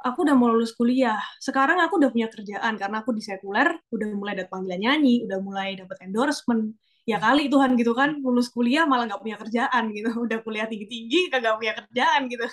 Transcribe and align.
aku 0.00 0.24
udah 0.24 0.32
mau 0.36 0.48
lulus 0.48 0.72
kuliah. 0.72 1.20
Sekarang 1.36 1.76
aku 1.84 2.00
udah 2.00 2.08
punya 2.08 2.28
kerjaan 2.32 2.80
karena 2.80 3.04
aku 3.04 3.12
di 3.12 3.20
sekuler, 3.20 3.68
udah 3.92 4.08
mulai 4.16 4.34
dapat 4.40 4.48
panggilan 4.48 4.80
nyanyi, 4.80 5.28
udah 5.28 5.38
mulai 5.44 5.76
dapat 5.76 6.00
endorsement. 6.00 6.72
Ya 7.08 7.16
kali 7.20 7.48
Tuhan 7.52 7.76
gitu 7.76 7.92
kan, 7.96 8.20
lulus 8.20 8.48
kuliah 8.52 8.84
malah 8.88 9.08
nggak 9.08 9.20
punya 9.20 9.36
kerjaan 9.40 9.90
gitu. 9.92 10.12
Udah 10.28 10.38
kuliah 10.44 10.68
tinggi-tinggi, 10.68 11.32
kagak 11.32 11.58
punya 11.58 11.72
kerjaan 11.74 12.28
gitu. 12.28 12.46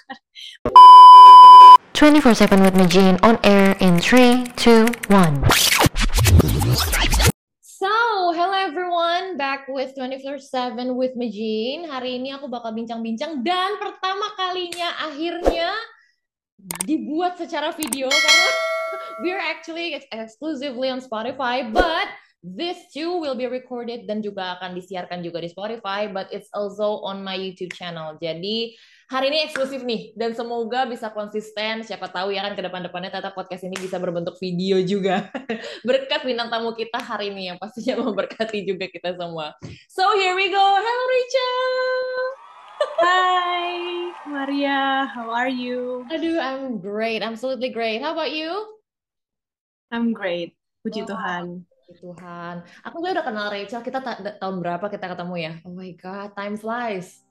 24-7 1.94 2.64
with 2.64 2.76
Majin 2.80 3.16
on 3.22 3.36
air 3.44 3.76
in 3.84 4.00
3, 4.00 4.48
2, 4.56 4.88
1. 5.12 5.44
So, 7.62 7.94
hello 8.34 8.58
everyone, 8.58 9.38
back 9.38 9.70
with 9.70 9.94
24/7 9.94 10.98
with 10.98 11.14
Majin. 11.20 11.86
Hari 11.92 12.18
ini 12.18 12.34
aku 12.34 12.50
bakal 12.50 12.74
bincang-bincang 12.74 13.46
dan 13.46 13.78
pertama 13.78 14.34
kalinya 14.34 15.06
akhirnya 15.06 15.76
dibuat 16.84 17.38
secara 17.38 17.70
video 17.74 18.10
karena 18.10 18.50
we're 19.24 19.42
actually 19.42 19.94
ex- 19.94 20.10
exclusively 20.10 20.90
on 20.90 21.00
Spotify, 21.00 21.66
but 21.66 22.10
this 22.42 22.78
too 22.94 23.18
will 23.18 23.36
be 23.36 23.50
recorded 23.50 24.06
dan 24.06 24.22
juga 24.22 24.58
akan 24.58 24.78
disiarkan 24.78 25.26
juga 25.26 25.42
di 25.42 25.50
Spotify, 25.50 26.10
but 26.10 26.30
it's 26.30 26.50
also 26.54 27.02
on 27.06 27.22
my 27.26 27.34
YouTube 27.34 27.74
channel. 27.74 28.16
Jadi 28.22 28.78
hari 29.10 29.26
ini 29.34 29.48
eksklusif 29.48 29.82
nih 29.84 30.14
dan 30.14 30.34
semoga 30.38 30.86
bisa 30.86 31.10
konsisten. 31.14 31.82
Siapa 31.82 32.10
tahu 32.10 32.34
ya 32.34 32.46
kan 32.46 32.54
ke 32.54 32.62
depan-depannya 32.62 33.10
Tata 33.10 33.34
podcast 33.34 33.66
ini 33.66 33.76
bisa 33.78 33.98
berbentuk 33.98 34.38
video 34.38 34.78
juga. 34.82 35.30
Berkat 35.88 36.24
bintang 36.24 36.50
tamu 36.54 36.74
kita 36.78 37.02
hari 37.02 37.34
ini 37.34 37.54
yang 37.54 37.58
pastinya 37.58 38.00
memberkati 38.06 38.64
juga 38.66 38.86
kita 38.90 39.18
semua. 39.18 39.58
So 39.90 40.06
here 40.18 40.38
we 40.38 40.50
go. 40.54 40.62
Hello 40.62 41.04
Rachel. 41.10 42.17
Maria, 44.48 45.04
how 45.12 45.28
are 45.28 45.52
you? 45.52 46.08
Aduh, 46.08 46.40
I'm 46.40 46.80
great. 46.80 47.20
Absolutely 47.20 47.68
great. 47.68 48.00
How 48.00 48.16
about 48.16 48.32
you? 48.32 48.48
I'm 49.92 50.16
great, 50.16 50.56
puji 50.88 51.04
Wow. 51.04 51.12
Tuhan. 51.12 51.44
Puji 51.68 51.94
Tuhan. 52.00 52.56
Aku 52.88 53.04
gue 53.04 53.12
udah 53.12 53.28
kenal 53.28 53.52
Rachel. 53.52 53.84
Kita 53.84 54.00
ta- 54.00 54.24
tahun 54.40 54.64
berapa 54.64 54.88
kita 54.88 55.04
ketemu 55.12 55.36
ya? 55.36 55.52
Oh 55.68 55.76
my 55.76 55.92
God, 56.00 56.32
time 56.32 56.56
flies. 56.56 57.28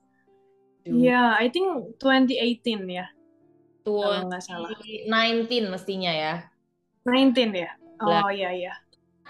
Duh, 0.84 0.92
Yeah, 0.92 1.32
I 1.40 1.48
think 1.48 1.96
2018 1.96 2.84
ya, 2.84 3.08
kalau 3.80 4.28
nggak 4.28 4.44
salah. 4.44 4.68
2019 5.08 5.72
mestinya 5.72 6.12
ya. 6.12 6.34
19 7.08 7.56
ya? 7.56 7.72
Oh 8.04 8.28
iya 8.28 8.52
iya. 8.52 8.74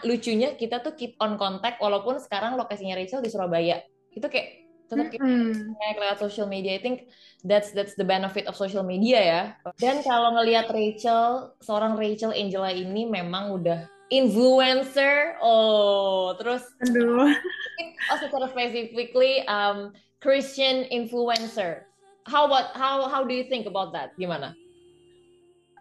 Lucunya 0.02 0.58
kita 0.58 0.82
tuh 0.82 0.98
keep 0.98 1.14
on 1.22 1.38
contact 1.38 1.78
walaupun 1.78 2.18
sekarang 2.18 2.58
lokasinya 2.58 2.98
Rachel 2.98 3.22
di 3.22 3.30
Surabaya. 3.30 3.78
Itu 4.10 4.26
kayak 4.26 4.65
tetap 4.86 5.10
Mm-mm. 5.10 5.74
connect 5.74 5.98
lewat 5.98 6.18
social 6.22 6.46
media. 6.46 6.78
I 6.78 6.82
think 6.82 7.10
that's 7.42 7.74
that's 7.74 7.98
the 7.98 8.06
benefit 8.06 8.46
of 8.46 8.54
social 8.54 8.86
media 8.86 9.18
ya. 9.18 9.42
Dan 9.78 10.02
kalau 10.06 10.34
ngelihat 10.38 10.70
Rachel, 10.70 11.54
seorang 11.62 11.98
Rachel 11.98 12.34
Angela 12.34 12.70
ini 12.70 13.06
memang 13.06 13.50
udah 13.54 13.86
influencer. 14.10 15.38
Oh, 15.42 16.34
terus 16.38 16.62
Aduh. 16.86 17.30
oh 18.10 18.18
secara 18.22 18.46
specifically 18.50 19.42
um, 19.50 19.90
Christian 20.22 20.86
influencer. 20.90 21.86
How 22.26 22.46
about 22.46 22.74
how 22.74 23.06
how 23.06 23.22
do 23.22 23.34
you 23.34 23.46
think 23.46 23.66
about 23.66 23.94
that? 23.94 24.14
Gimana? 24.18 24.54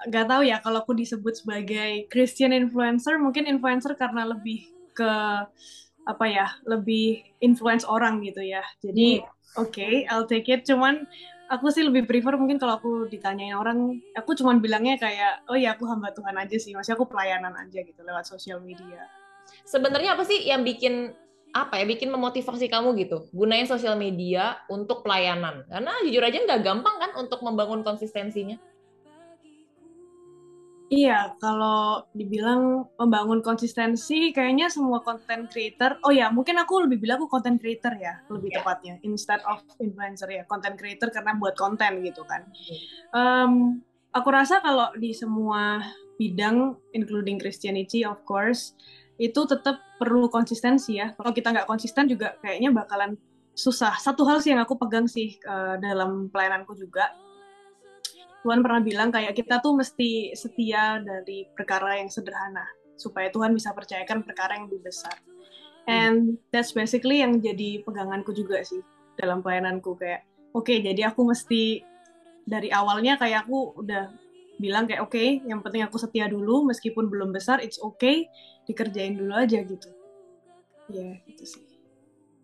Gak 0.06 0.30
tahu 0.30 0.46
ya 0.46 0.62
kalau 0.62 0.86
aku 0.86 0.94
disebut 0.94 1.42
sebagai 1.42 2.06
Christian 2.14 2.54
influencer, 2.54 3.18
mungkin 3.18 3.50
influencer 3.50 3.98
karena 3.98 4.28
lebih 4.30 4.70
ke 4.94 5.14
apa 6.06 6.26
ya, 6.30 6.48
lebih 6.70 7.26
influence 7.42 7.86
orang 7.86 8.22
gitu 8.22 8.42
ya. 8.42 8.62
Jadi 8.82 9.26
oke, 9.58 10.06
I'll 10.10 10.30
take 10.30 10.50
it. 10.50 10.64
Cuman 10.66 11.06
aku 11.50 11.70
sih 11.74 11.86
lebih 11.86 12.06
prefer 12.06 12.38
mungkin 12.38 12.62
kalau 12.62 12.78
aku 12.78 12.92
ditanyain 13.10 13.58
orang, 13.58 14.02
aku 14.14 14.38
cuman 14.38 14.62
bilangnya 14.62 14.98
kayak, 15.02 15.46
oh 15.50 15.58
ya 15.58 15.74
aku 15.74 15.86
hamba 15.90 16.14
Tuhan 16.14 16.38
aja 16.38 16.58
sih, 16.58 16.74
maksudnya 16.78 16.98
aku 16.98 17.10
pelayanan 17.10 17.54
aja 17.58 17.80
gitu 17.82 18.02
lewat 18.06 18.26
sosial 18.30 18.62
media. 18.62 19.06
Sebenarnya 19.66 20.18
apa 20.18 20.26
sih 20.26 20.46
yang 20.46 20.66
bikin 20.66 21.14
apa 21.56 21.80
ya 21.80 21.88
bikin 21.88 22.12
memotivasi 22.12 22.68
kamu 22.68 23.00
gitu 23.00 23.32
gunain 23.32 23.64
sosial 23.64 23.96
media 23.96 24.60
untuk 24.68 25.08
pelayanan 25.08 25.64
karena 25.72 25.92
jujur 26.04 26.20
aja 26.20 26.36
nggak 26.44 26.62
gampang 26.68 27.00
kan 27.00 27.16
untuk 27.16 27.40
membangun 27.48 27.80
konsistensinya 27.80 28.60
Iya, 30.86 31.34
kalau 31.42 32.06
dibilang 32.14 32.86
membangun 33.02 33.42
konsistensi, 33.42 34.30
kayaknya 34.30 34.70
semua 34.70 35.02
content 35.02 35.50
creator, 35.50 35.98
oh 36.06 36.14
ya, 36.14 36.30
mungkin 36.30 36.62
aku 36.62 36.86
lebih 36.86 37.02
bilang 37.02 37.18
aku 37.26 37.42
content 37.42 37.58
creator 37.58 37.98
ya, 37.98 38.22
lebih 38.30 38.54
Ya. 38.54 38.62
tepatnya, 38.62 38.94
instead 39.02 39.42
of 39.50 39.66
influencer 39.82 40.30
ya, 40.30 40.46
content 40.46 40.78
creator 40.78 41.10
karena 41.10 41.34
buat 41.42 41.58
konten 41.58 42.06
gitu 42.06 42.22
kan. 42.30 42.46
Em, 43.18 43.82
aku 44.14 44.30
rasa 44.30 44.62
kalau 44.62 44.94
di 44.94 45.10
semua 45.10 45.82
bidang, 46.22 46.78
including 46.94 47.42
Christianity 47.42 48.06
of 48.06 48.22
course, 48.22 48.78
itu 49.18 49.42
tetap 49.50 49.82
perlu 49.98 50.30
konsistensi 50.30 51.02
ya. 51.02 51.18
Kalau 51.18 51.34
kita 51.34 51.50
nggak 51.50 51.66
konsisten 51.66 52.06
juga 52.06 52.38
kayaknya 52.46 52.70
bakalan 52.70 53.18
susah. 53.58 53.96
Satu 53.98 54.28
hal 54.28 54.44
sih 54.44 54.52
yang 54.54 54.62
aku 54.62 54.78
pegang 54.78 55.08
sih 55.10 55.40
eh, 55.40 55.76
dalam 55.82 56.30
pelayananku 56.30 56.76
juga, 56.78 57.10
Tuhan 58.46 58.62
pernah 58.62 58.78
bilang 58.86 59.10
kayak 59.10 59.34
kita 59.34 59.58
tuh 59.58 59.74
mesti 59.74 60.38
setia 60.38 61.02
dari 61.02 61.50
perkara 61.58 61.98
yang 61.98 62.14
sederhana 62.14 62.62
supaya 62.94 63.34
Tuhan 63.34 63.58
bisa 63.58 63.74
percayakan 63.74 64.22
perkara 64.22 64.54
yang 64.62 64.70
lebih 64.70 64.86
besar. 64.86 65.18
And 65.90 66.38
that's 66.54 66.70
basically 66.70 67.26
yang 67.26 67.42
jadi 67.42 67.82
peganganku 67.82 68.38
juga 68.38 68.62
sih 68.62 68.86
dalam 69.18 69.42
pelayananku 69.42 69.98
kayak 69.98 70.30
oke 70.54 70.70
jadi 70.70 71.10
aku 71.10 71.26
mesti 71.26 71.82
dari 72.46 72.70
awalnya 72.70 73.18
kayak 73.18 73.50
aku 73.50 73.82
udah 73.82 74.14
bilang 74.62 74.86
kayak 74.86 75.02
oke 75.02 75.42
yang 75.46 75.66
penting 75.66 75.82
aku 75.82 75.98
setia 75.98 76.30
dulu 76.30 76.70
meskipun 76.70 77.10
belum 77.10 77.34
besar 77.34 77.66
it's 77.66 77.82
okay 77.82 78.30
dikerjain 78.70 79.18
dulu 79.18 79.34
aja 79.34 79.62
gitu. 79.66 79.90
Ya 80.94 81.18
gitu 81.26 81.44
sih. 81.50 81.65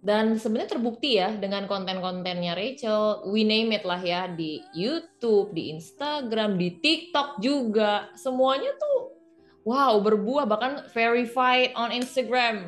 Dan 0.02 0.34
sebenarnya 0.34 0.82
terbukti 0.82 1.22
ya 1.22 1.30
dengan 1.38 1.70
konten-kontennya 1.70 2.58
Rachel 2.58 3.30
we 3.30 3.46
name 3.46 3.70
it 3.78 3.86
lah 3.86 4.02
ya 4.02 4.26
di 4.26 4.66
YouTube 4.74 5.54
di 5.54 5.70
Instagram 5.78 6.58
di 6.58 6.82
TikTok 6.82 7.38
juga 7.38 8.10
semuanya 8.18 8.74
tuh 8.82 9.14
wow 9.62 10.02
berbuah 10.02 10.50
bahkan 10.50 10.90
verified 10.90 11.78
on 11.78 11.94
Instagram 11.94 12.66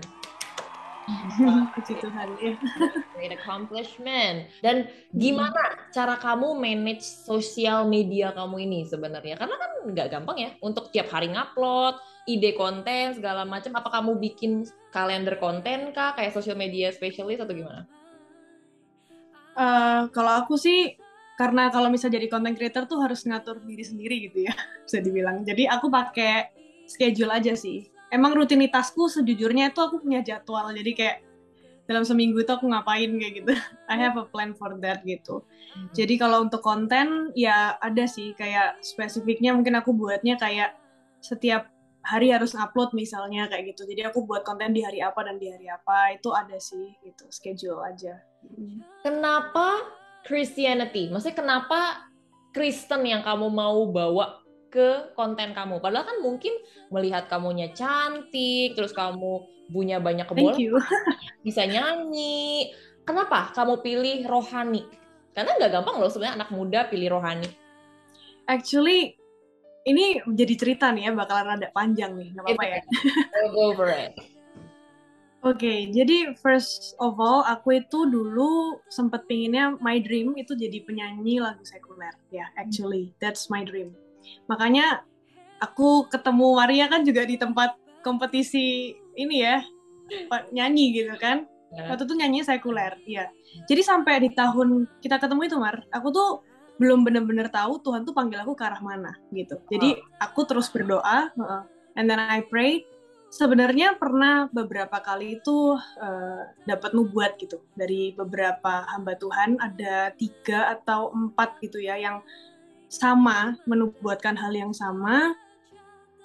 Puji 1.76 2.00
Tuhan 2.00 2.28
ya. 2.40 2.56
Great 3.16 3.36
accomplishment. 3.36 4.48
Dan 4.64 4.88
gimana 5.12 5.92
cara 5.92 6.16
kamu 6.16 6.56
manage 6.56 7.04
sosial 7.04 7.88
media 7.88 8.32
kamu 8.32 8.64
ini 8.64 8.80
sebenarnya? 8.88 9.36
Karena 9.36 9.56
kan 9.60 9.72
nggak 9.92 10.08
gampang 10.08 10.38
ya 10.40 10.50
untuk 10.64 10.96
tiap 10.96 11.12
hari 11.12 11.28
ngupload, 11.32 12.00
ide 12.30 12.56
konten 12.56 13.16
segala 13.18 13.44
macam. 13.44 13.76
Apa 13.76 13.90
kamu 14.00 14.20
bikin 14.20 14.68
kalender 14.92 15.36
konten 15.38 15.92
kah, 15.92 16.16
kayak 16.16 16.32
social 16.32 16.56
media 16.56 16.92
specialist 16.94 17.44
atau 17.44 17.56
gimana? 17.56 17.84
Eh, 19.54 20.02
kalau 20.10 20.34
aku 20.42 20.58
sih 20.58 20.98
karena 21.38 21.70
kalau 21.74 21.90
misal 21.90 22.14
jadi 22.14 22.30
content 22.30 22.54
creator 22.54 22.86
tuh 22.86 23.02
harus 23.02 23.26
ngatur 23.26 23.58
diri 23.66 23.82
sendiri 23.82 24.16
gitu 24.30 24.50
ya 24.50 24.54
bisa 24.86 24.98
dibilang. 25.02 25.46
Jadi 25.46 25.70
aku 25.70 25.90
pakai 25.94 26.50
schedule 26.90 27.30
aja 27.30 27.54
sih. 27.54 27.90
Emang 28.14 28.38
rutinitasku 28.38 29.10
sejujurnya 29.10 29.74
itu 29.74 29.80
aku 29.82 30.02
punya 30.02 30.22
jadwal. 30.22 30.70
Jadi 30.74 30.92
kayak 30.94 31.18
dalam 31.84 32.08
seminggu 32.08 32.40
itu 32.42 32.52
aku 32.54 32.70
ngapain 32.70 33.10
kayak 33.10 33.34
gitu. 33.44 33.54
I 33.92 33.98
have 34.02 34.18
a 34.18 34.26
plan 34.26 34.58
for 34.58 34.74
that 34.82 35.06
gitu. 35.06 35.46
Jadi 35.94 36.22
kalau 36.22 36.46
untuk 36.46 36.62
konten 36.62 37.34
ya 37.34 37.78
ada 37.82 38.06
sih 38.06 38.38
kayak 38.38 38.82
spesifiknya 38.86 39.58
mungkin 39.58 39.74
aku 39.78 39.90
buatnya 39.94 40.38
kayak 40.38 40.78
setiap 41.18 41.73
hari 42.04 42.36
harus 42.36 42.52
upload 42.54 42.92
misalnya 42.92 43.48
kayak 43.48 43.74
gitu. 43.74 43.88
Jadi 43.88 44.04
aku 44.04 44.28
buat 44.28 44.44
konten 44.44 44.76
di 44.76 44.84
hari 44.84 45.00
apa 45.00 45.24
dan 45.24 45.40
di 45.40 45.48
hari 45.48 45.72
apa 45.72 46.20
itu 46.20 46.30
ada 46.36 46.60
sih 46.60 46.92
gitu 47.00 47.26
schedule 47.32 47.80
aja. 47.80 48.20
Kenapa 49.02 49.80
Christianity? 50.28 51.08
Maksudnya 51.08 51.40
kenapa 51.40 52.12
Kristen 52.52 53.08
yang 53.08 53.24
kamu 53.24 53.48
mau 53.48 53.88
bawa 53.88 54.44
ke 54.68 55.16
konten 55.16 55.56
kamu? 55.56 55.80
Padahal 55.80 56.04
kan 56.04 56.18
mungkin 56.20 56.54
melihat 56.92 57.32
kamunya 57.32 57.72
cantik, 57.72 58.76
terus 58.76 58.92
kamu 58.92 59.48
punya 59.72 60.04
banyak 60.04 60.28
kebolehan, 60.28 60.76
bisa 61.48 61.64
nyanyi. 61.64 62.76
Kenapa 63.08 63.56
kamu 63.56 63.80
pilih 63.80 64.28
rohani? 64.28 64.84
Karena 65.32 65.56
nggak 65.56 65.72
gampang 65.72 65.98
loh 65.98 66.12
sebenarnya 66.12 66.44
anak 66.44 66.50
muda 66.52 66.80
pilih 66.92 67.16
rohani. 67.20 67.48
Actually, 68.44 69.16
ini 69.84 70.24
jadi 70.24 70.54
cerita 70.56 70.92
nih 70.92 71.08
ya, 71.08 71.12
bakalan 71.12 71.56
rada 71.56 71.70
panjang 71.76 72.16
nih, 72.16 72.32
nggak 72.36 72.44
apa-apa 72.48 72.64
ya. 72.66 72.80
Go 73.52 73.52
go 73.52 73.66
for 73.76 73.90
it. 73.92 74.16
Oke, 75.44 75.92
jadi 75.92 76.40
first 76.40 76.96
of 77.04 77.20
all, 77.20 77.44
aku 77.44 77.84
itu 77.84 78.08
dulu 78.08 78.80
sempet 78.88 79.28
pinginnya 79.28 79.76
my 79.84 80.00
dream 80.00 80.32
itu 80.40 80.56
jadi 80.56 80.80
penyanyi 80.88 81.44
lagu 81.44 81.60
sekuler. 81.68 82.16
Ya, 82.32 82.48
actually, 82.56 83.12
that's 83.20 83.52
my 83.52 83.68
dream. 83.68 83.92
Makanya 84.48 85.04
aku 85.60 86.08
ketemu 86.08 86.48
Maria 86.56 86.88
kan 86.88 87.04
juga 87.04 87.28
di 87.28 87.36
tempat 87.36 87.76
kompetisi 88.08 88.96
ini 89.20 89.44
ya, 89.44 89.60
nyanyi 90.56 90.96
gitu 90.96 91.12
kan. 91.20 91.44
Ya. 91.76 91.92
Waktu 91.92 92.08
itu 92.08 92.16
nyanyi 92.16 92.40
sekuler, 92.48 92.96
iya. 93.04 93.28
Jadi 93.68 93.84
sampai 93.84 94.24
di 94.24 94.32
tahun 94.32 94.88
kita 95.04 95.20
ketemu 95.20 95.42
itu, 95.44 95.58
Mar, 95.60 95.84
aku 95.92 96.08
tuh 96.16 96.30
belum 96.82 97.06
benar-benar 97.06 97.54
tahu 97.54 97.80
Tuhan 97.86 98.02
tuh 98.04 98.14
panggil 98.18 98.42
aku 98.42 98.58
ke 98.58 98.64
arah 98.66 98.82
mana 98.82 99.14
gitu. 99.30 99.62
Jadi 99.70 100.02
aku 100.18 100.42
terus 100.50 100.68
berdoa, 100.74 101.30
uh, 101.38 101.64
and 101.94 102.10
then 102.10 102.20
I 102.20 102.42
pray. 102.46 102.86
Sebenarnya 103.34 103.98
pernah 103.98 104.46
beberapa 104.54 105.02
kali 105.02 105.42
itu 105.42 105.74
uh, 105.78 106.42
dapat 106.70 106.94
nubuat 106.94 107.42
gitu 107.42 107.66
dari 107.74 108.14
beberapa 108.14 108.86
hamba 108.94 109.18
Tuhan 109.18 109.58
ada 109.58 110.14
tiga 110.14 110.70
atau 110.78 111.10
empat 111.10 111.58
gitu 111.66 111.82
ya 111.82 111.98
yang 111.98 112.22
sama 112.94 113.58
menubuatkan 113.66 114.38
hal 114.38 114.54
yang 114.54 114.70
sama. 114.70 115.34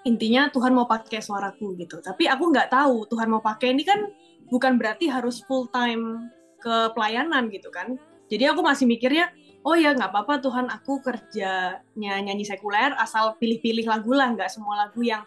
Intinya 0.05 0.53
Tuhan 0.53 0.77
mau 0.77 0.85
pakai 0.85 1.25
suaraku 1.25 1.81
gitu. 1.81 1.97
Tapi 2.05 2.29
aku 2.29 2.53
nggak 2.53 2.77
tahu 2.77 3.09
Tuhan 3.09 3.33
mau 3.33 3.41
pakai 3.41 3.73
ini 3.73 3.89
kan 3.89 4.05
bukan 4.53 4.77
berarti 4.77 5.09
harus 5.09 5.41
full 5.49 5.65
time 5.73 6.29
ke 6.61 6.93
pelayanan 6.93 7.49
gitu 7.49 7.73
kan. 7.73 7.97
Jadi 8.29 8.45
aku 8.53 8.61
masih 8.61 8.85
mikirnya 8.85 9.33
oh 9.67 9.77
ya 9.79 9.95
nggak 9.95 10.11
apa-apa 10.11 10.43
Tuhan 10.43 10.67
aku 10.71 11.01
kerjanya 11.03 12.15
nyanyi 12.23 12.45
sekuler 12.47 12.95
asal 12.99 13.35
pilih-pilih 13.41 13.87
lagu 13.87 14.13
lah 14.15 14.31
nggak 14.35 14.51
semua 14.51 14.87
lagu 14.87 15.01
yang 15.03 15.23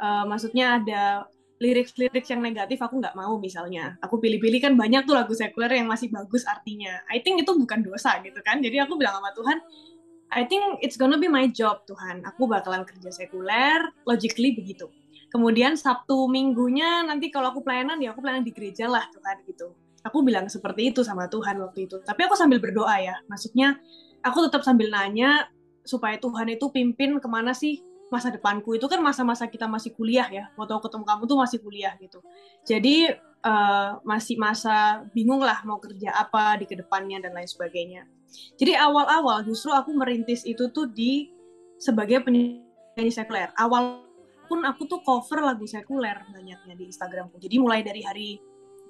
uh, 0.00 0.24
maksudnya 0.28 0.80
ada 0.80 1.24
lirik-lirik 1.60 2.24
yang 2.24 2.40
negatif 2.40 2.80
aku 2.80 2.96
nggak 2.96 3.12
mau 3.12 3.36
misalnya. 3.36 4.00
Aku 4.00 4.16
pilih-pilih 4.16 4.64
kan 4.64 4.72
banyak 4.80 5.04
tuh 5.04 5.12
lagu 5.12 5.36
sekuler 5.36 5.68
yang 5.76 5.92
masih 5.92 6.08
bagus 6.08 6.48
artinya. 6.48 7.04
I 7.12 7.20
think 7.20 7.44
itu 7.44 7.52
bukan 7.52 7.84
dosa 7.84 8.16
gitu 8.24 8.40
kan? 8.40 8.64
Jadi 8.64 8.80
aku 8.80 8.96
bilang 8.96 9.20
sama 9.20 9.30
Tuhan 9.36 9.60
I 10.30 10.46
think 10.46 10.78
it's 10.80 10.94
gonna 10.94 11.18
be 11.18 11.28
my 11.28 11.50
job 11.52 11.84
Tuhan. 11.84 12.22
Aku 12.22 12.48
bakalan 12.48 12.88
kerja 12.88 13.12
sekuler 13.12 13.82
logically 14.08 14.56
begitu. 14.56 14.88
Kemudian 15.30 15.76
Sabtu 15.76 16.30
minggunya 16.32 17.04
nanti 17.04 17.28
kalau 17.28 17.52
aku 17.52 17.60
pelayanan 17.60 18.00
ya 18.00 18.16
aku 18.16 18.24
pelayanan 18.24 18.46
di 18.46 18.54
gereja 18.54 18.88
lah 18.88 19.04
Tuhan 19.12 19.36
gitu 19.46 19.68
aku 20.04 20.24
bilang 20.24 20.48
seperti 20.48 20.92
itu 20.92 21.00
sama 21.04 21.28
Tuhan 21.28 21.60
waktu 21.60 21.88
itu. 21.88 22.00
Tapi 22.00 22.20
aku 22.26 22.34
sambil 22.36 22.58
berdoa 22.58 22.96
ya. 23.00 23.16
Maksudnya 23.28 23.76
aku 24.24 24.48
tetap 24.48 24.64
sambil 24.64 24.88
nanya 24.92 25.48
supaya 25.84 26.20
Tuhan 26.20 26.52
itu 26.52 26.68
pimpin 26.72 27.16
ke 27.20 27.28
mana 27.28 27.52
sih 27.52 27.80
masa 28.10 28.28
depanku. 28.32 28.74
Itu 28.76 28.90
kan 28.90 29.00
masa-masa 29.00 29.46
kita 29.46 29.70
masih 29.70 29.94
kuliah 29.94 30.26
ya. 30.28 30.50
Waktu 30.58 30.72
aku 30.76 30.90
ketemu 30.90 31.04
kamu 31.06 31.22
tuh 31.28 31.38
masih 31.38 31.58
kuliah 31.62 31.94
gitu. 32.00 32.18
Jadi 32.66 33.14
uh, 33.44 34.00
masih 34.02 34.36
masa 34.36 35.06
bingung 35.14 35.40
lah 35.40 35.62
mau 35.64 35.78
kerja 35.80 36.12
apa 36.16 36.58
di 36.60 36.64
ke 36.68 36.76
depannya 36.76 37.22
dan 37.22 37.32
lain 37.36 37.48
sebagainya. 37.48 38.04
Jadi 38.58 38.78
awal-awal 38.78 39.42
justru 39.42 39.74
aku 39.74 39.90
merintis 39.94 40.46
itu 40.46 40.70
tuh 40.70 40.86
di 40.86 41.30
sebagai 41.80 42.22
penyanyi 42.22 43.10
sekuler. 43.10 43.50
Awal 43.58 44.06
pun 44.50 44.66
aku 44.66 44.86
tuh 44.90 45.00
cover 45.06 45.46
lagu 45.46 45.64
sekuler 45.66 46.26
banyaknya 46.30 46.74
di 46.74 46.90
Instagramku. 46.90 47.38
Jadi 47.38 47.56
mulai 47.62 47.86
dari 47.86 48.02
hari 48.02 48.28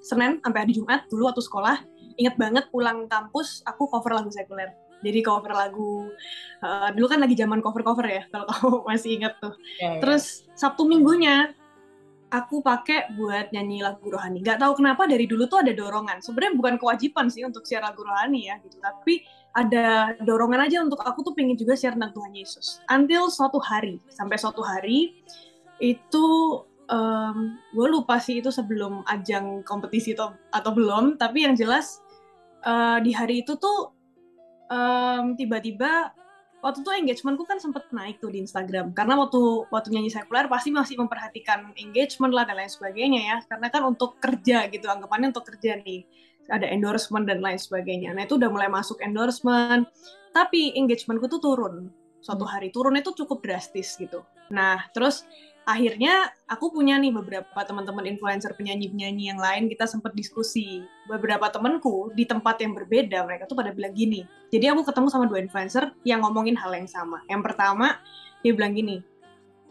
Senin 0.00 0.41
sampai 0.41 0.67
hari 0.67 0.73
Jumat 0.76 1.06
dulu 1.12 1.29
waktu 1.29 1.44
sekolah 1.44 1.76
inget 2.20 2.37
banget 2.37 2.69
pulang 2.69 3.08
kampus 3.08 3.64
aku 3.64 3.88
cover 3.88 4.12
lagu 4.17 4.29
sekuler. 4.32 4.73
Jadi 5.00 5.25
cover 5.25 5.56
lagu 5.56 6.12
uh, 6.61 6.88
dulu 6.93 7.06
kan 7.08 7.25
lagi 7.25 7.32
zaman 7.32 7.64
cover 7.64 7.81
cover 7.81 8.05
ya 8.05 8.23
kalau 8.29 8.44
kamu 8.52 8.76
masih 8.85 9.11
inget 9.17 9.32
tuh. 9.41 9.56
Yeah, 9.81 9.97
yeah. 9.97 10.00
terus 10.05 10.44
Sabtu 10.52 10.85
minggunya 10.85 11.56
aku 12.31 12.62
pakai 12.62 13.11
buat 13.19 13.50
nyanyi 13.50 13.82
lagu 13.82 14.06
rohani. 14.06 14.44
Nggak 14.44 14.62
tahu 14.62 14.79
kenapa 14.79 15.08
dari 15.08 15.26
dulu 15.26 15.50
tuh 15.50 15.64
ada 15.67 15.73
dorongan. 15.75 16.23
Sebenarnya 16.23 16.53
bukan 16.55 16.75
kewajiban 16.79 17.26
sih 17.32 17.43
untuk 17.43 17.67
share 17.67 17.82
lagu 17.82 18.06
rohani 18.06 18.53
ya 18.53 18.61
gitu. 18.62 18.79
Tapi 18.79 19.25
ada 19.50 20.14
dorongan 20.23 20.62
aja 20.70 20.79
untuk 20.85 21.03
aku 21.03 21.26
tuh 21.26 21.35
pengen 21.35 21.58
juga 21.58 21.75
share 21.75 21.99
tentang 21.99 22.14
Tuhan 22.14 22.32
Yesus. 22.32 22.79
Until 22.87 23.26
suatu 23.29 23.58
hari 23.58 23.99
sampai 24.12 24.38
suatu 24.38 24.62
hari 24.62 25.19
itu 25.82 26.26
um, 26.91 27.57
gue 27.73 27.87
lupa 27.89 28.19
sih 28.19 28.43
itu 28.43 28.51
sebelum 28.51 29.07
ajang 29.07 29.63
kompetisi 29.63 30.13
atau 30.13 30.35
atau 30.51 30.71
belum 30.75 31.17
tapi 31.17 31.47
yang 31.47 31.55
jelas 31.55 32.03
uh, 32.67 32.99
di 33.01 33.15
hari 33.15 33.47
itu 33.47 33.57
tuh 33.57 33.95
um, 34.69 35.39
tiba-tiba 35.39 36.13
waktu 36.61 36.85
itu 36.85 36.91
engagementku 36.93 37.45
kan 37.49 37.59
sempet 37.59 37.89
naik 37.91 38.21
tuh 38.21 38.31
di 38.33 38.45
Instagram. 38.45 38.93
Karena 38.93 39.17
waktu 39.17 39.41
waktu 39.73 39.89
nyanyi 39.93 40.13
sekuler 40.13 40.47
pasti 40.47 40.71
masih 40.71 41.01
memperhatikan 41.01 41.73
engagement 41.77 42.33
lah 42.33 42.45
dan 42.45 42.61
lain 42.61 42.71
sebagainya 42.71 43.21
ya. 43.21 43.37
Karena 43.49 43.69
kan 43.73 43.83
untuk 43.89 44.21
kerja 44.21 44.69
gitu 44.69 44.87
anggapannya 44.87 45.33
untuk 45.33 45.49
kerja 45.49 45.81
nih. 45.81 46.05
Ada 46.51 46.67
endorsement 46.73 47.25
dan 47.25 47.41
lain 47.41 47.61
sebagainya. 47.61 48.13
Nah 48.13 48.27
itu 48.27 48.37
udah 48.37 48.51
mulai 48.53 48.69
masuk 48.69 49.01
endorsement. 49.01 49.89
Tapi 50.31 50.77
engagementku 50.77 51.27
tuh 51.27 51.41
turun. 51.43 51.91
Suatu 52.21 52.45
hmm. 52.45 52.53
hari 52.53 52.69
turun 52.71 52.95
itu 53.01 53.17
cukup 53.17 53.41
drastis 53.41 53.97
gitu. 53.97 54.23
Nah 54.53 54.85
terus 54.93 55.25
akhirnya 55.70 56.34
aku 56.50 56.75
punya 56.75 56.99
nih 56.99 57.14
beberapa 57.14 57.61
teman-teman 57.62 58.02
influencer 58.11 58.50
penyanyi-penyanyi 58.58 59.31
yang 59.31 59.38
lain 59.38 59.70
kita 59.70 59.87
sempat 59.87 60.11
diskusi. 60.19 60.82
Beberapa 61.06 61.46
temanku 61.46 62.11
di 62.11 62.26
tempat 62.26 62.58
yang 62.58 62.75
berbeda 62.75 63.22
mereka 63.22 63.46
tuh 63.46 63.55
pada 63.55 63.70
bilang 63.70 63.94
gini. 63.94 64.26
Jadi 64.50 64.67
aku 64.67 64.82
ketemu 64.82 65.06
sama 65.06 65.31
dua 65.31 65.38
influencer 65.38 65.94
yang 66.02 66.26
ngomongin 66.26 66.58
hal 66.58 66.75
yang 66.75 66.90
sama. 66.90 67.22
Yang 67.31 67.43
pertama 67.46 68.02
dia 68.43 68.50
bilang 68.50 68.75
gini 68.75 68.99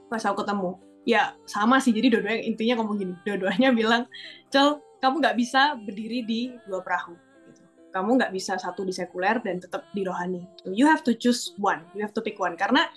pas 0.07 0.23
aku 0.23 0.41
ketemu. 0.41 0.79
Ya 1.03 1.35
sama 1.43 1.83
sih. 1.83 1.91
Jadi 1.91 2.15
dua-duanya 2.15 2.43
intinya 2.47 2.73
ngomong 2.79 2.95
gini. 2.95 3.13
Dua-duanya 3.27 3.69
bilang 3.75 4.07
cel 4.47 4.79
kamu 5.03 5.19
nggak 5.19 5.35
bisa 5.35 5.75
berdiri 5.83 6.23
di 6.23 6.41
dua 6.63 6.79
perahu. 6.79 7.15
Gitu. 7.51 7.63
kamu 7.89 8.09
nggak 8.21 8.31
bisa 8.35 8.55
satu 8.55 8.85
di 8.85 8.93
sekuler 8.93 9.43
dan 9.43 9.59
tetap 9.59 9.83
di 9.91 10.07
rohani. 10.07 10.47
You 10.63 10.87
have 10.87 11.03
to 11.03 11.11
choose 11.11 11.51
one. 11.59 11.83
You 11.91 12.07
have 12.07 12.15
to 12.15 12.23
pick 12.23 12.39
one. 12.39 12.55
Karena 12.55 12.87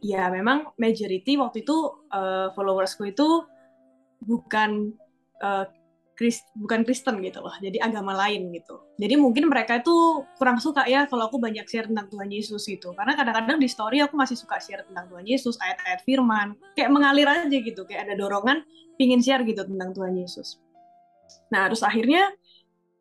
ya 0.00 0.32
memang 0.32 0.72
majority 0.80 1.36
waktu 1.36 1.64
itu 1.64 1.76
uh, 2.12 2.52
followersku 2.56 3.08
itu 3.08 3.44
bukan 4.24 4.92
uh, 5.40 5.68
Krist, 6.20 6.44
bukan 6.52 6.84
Kristen 6.84 7.24
gitu 7.24 7.40
loh, 7.40 7.56
jadi 7.64 7.80
agama 7.80 8.12
lain 8.12 8.52
gitu. 8.52 8.76
Jadi 9.00 9.16
mungkin 9.16 9.48
mereka 9.48 9.80
itu 9.80 10.20
kurang 10.36 10.60
suka 10.60 10.84
ya 10.84 11.08
kalau 11.08 11.32
aku 11.32 11.40
banyak 11.40 11.64
share 11.64 11.88
tentang 11.88 12.12
Tuhan 12.12 12.28
Yesus 12.28 12.60
gitu. 12.68 12.92
Karena 12.92 13.16
kadang-kadang 13.16 13.56
di 13.56 13.64
story 13.64 14.04
aku 14.04 14.20
masih 14.20 14.36
suka 14.36 14.60
share 14.60 14.84
tentang 14.84 15.08
Tuhan 15.08 15.24
Yesus, 15.24 15.56
ayat-ayat 15.56 16.04
firman. 16.04 16.60
Kayak 16.76 16.92
mengalir 16.92 17.24
aja 17.24 17.48
gitu, 17.48 17.88
kayak 17.88 18.04
ada 18.04 18.20
dorongan 18.20 18.68
pingin 19.00 19.24
share 19.24 19.40
gitu 19.48 19.64
tentang 19.64 19.96
Tuhan 19.96 20.12
Yesus. 20.12 20.60
Nah, 21.48 21.72
terus 21.72 21.80
akhirnya 21.80 22.28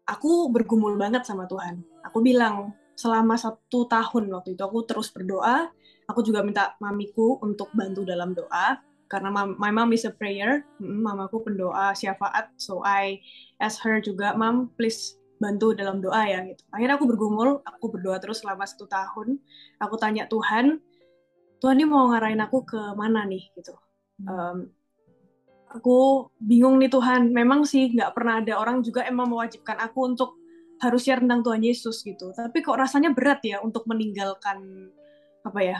aku 0.07 0.47
bergumul 0.47 0.95
banget 0.95 1.27
sama 1.27 1.43
Tuhan. 1.43 1.83
Aku 2.07 2.23
bilang, 2.23 2.71
selama 2.95 3.35
satu 3.35 3.83
tahun 3.91 4.31
waktu 4.31 4.55
itu 4.55 4.63
aku 4.63 4.87
terus 4.87 5.11
berdoa, 5.11 5.67
aku 6.09 6.25
juga 6.25 6.41
minta 6.41 6.73
mamiku 6.81 7.37
untuk 7.45 7.69
bantu 7.77 8.01
dalam 8.01 8.33
doa 8.33 8.81
karena 9.09 9.29
my 9.33 9.73
mom 9.73 9.89
is 9.93 10.05
a 10.05 10.13
prayer. 10.13 10.65
Mamaku 10.77 11.45
pendoa 11.45 11.93
syafaat 11.97 12.53
so 12.57 12.81
I 12.85 13.21
ask 13.61 13.81
her 13.85 14.01
juga 14.01 14.33
mam 14.33 14.73
please 14.77 15.17
bantu 15.41 15.73
dalam 15.73 16.01
doa 16.01 16.25
ya 16.25 16.45
gitu. 16.45 16.61
Akhirnya 16.73 16.97
aku 16.97 17.09
bergumul 17.09 17.61
aku 17.65 17.85
berdoa 17.89 18.17
terus 18.21 18.41
selama 18.41 18.65
satu 18.65 18.85
tahun. 18.85 19.37
Aku 19.81 19.95
tanya 19.97 20.29
Tuhan 20.29 20.81
Tuhan 21.59 21.75
ini 21.75 21.85
mau 21.89 22.07
ngarahin 22.13 22.39
aku 22.39 22.63
ke 22.63 22.81
mana 22.95 23.25
nih? 23.25 23.49
Gitu. 23.57 23.73
Um, 24.23 24.69
aku 25.73 26.29
bingung 26.37 26.77
nih 26.77 26.93
Tuhan 26.93 27.33
memang 27.33 27.65
sih 27.65 27.89
nggak 27.93 28.13
pernah 28.13 28.41
ada 28.41 28.57
orang 28.61 28.85
juga 28.85 29.05
emang 29.09 29.29
mewajibkan 29.29 29.77
aku 29.81 30.05
untuk 30.05 30.37
harus 30.79 31.03
share 31.03 31.19
tentang 31.19 31.41
Tuhan 31.41 31.65
Yesus 31.65 32.05
gitu. 32.05 32.29
Tapi 32.29 32.61
kok 32.61 32.77
rasanya 32.77 33.09
berat 33.09 33.41
ya 33.41 33.57
untuk 33.59 33.89
meninggalkan 33.89 34.89
apa 35.43 35.59
ya 35.65 35.79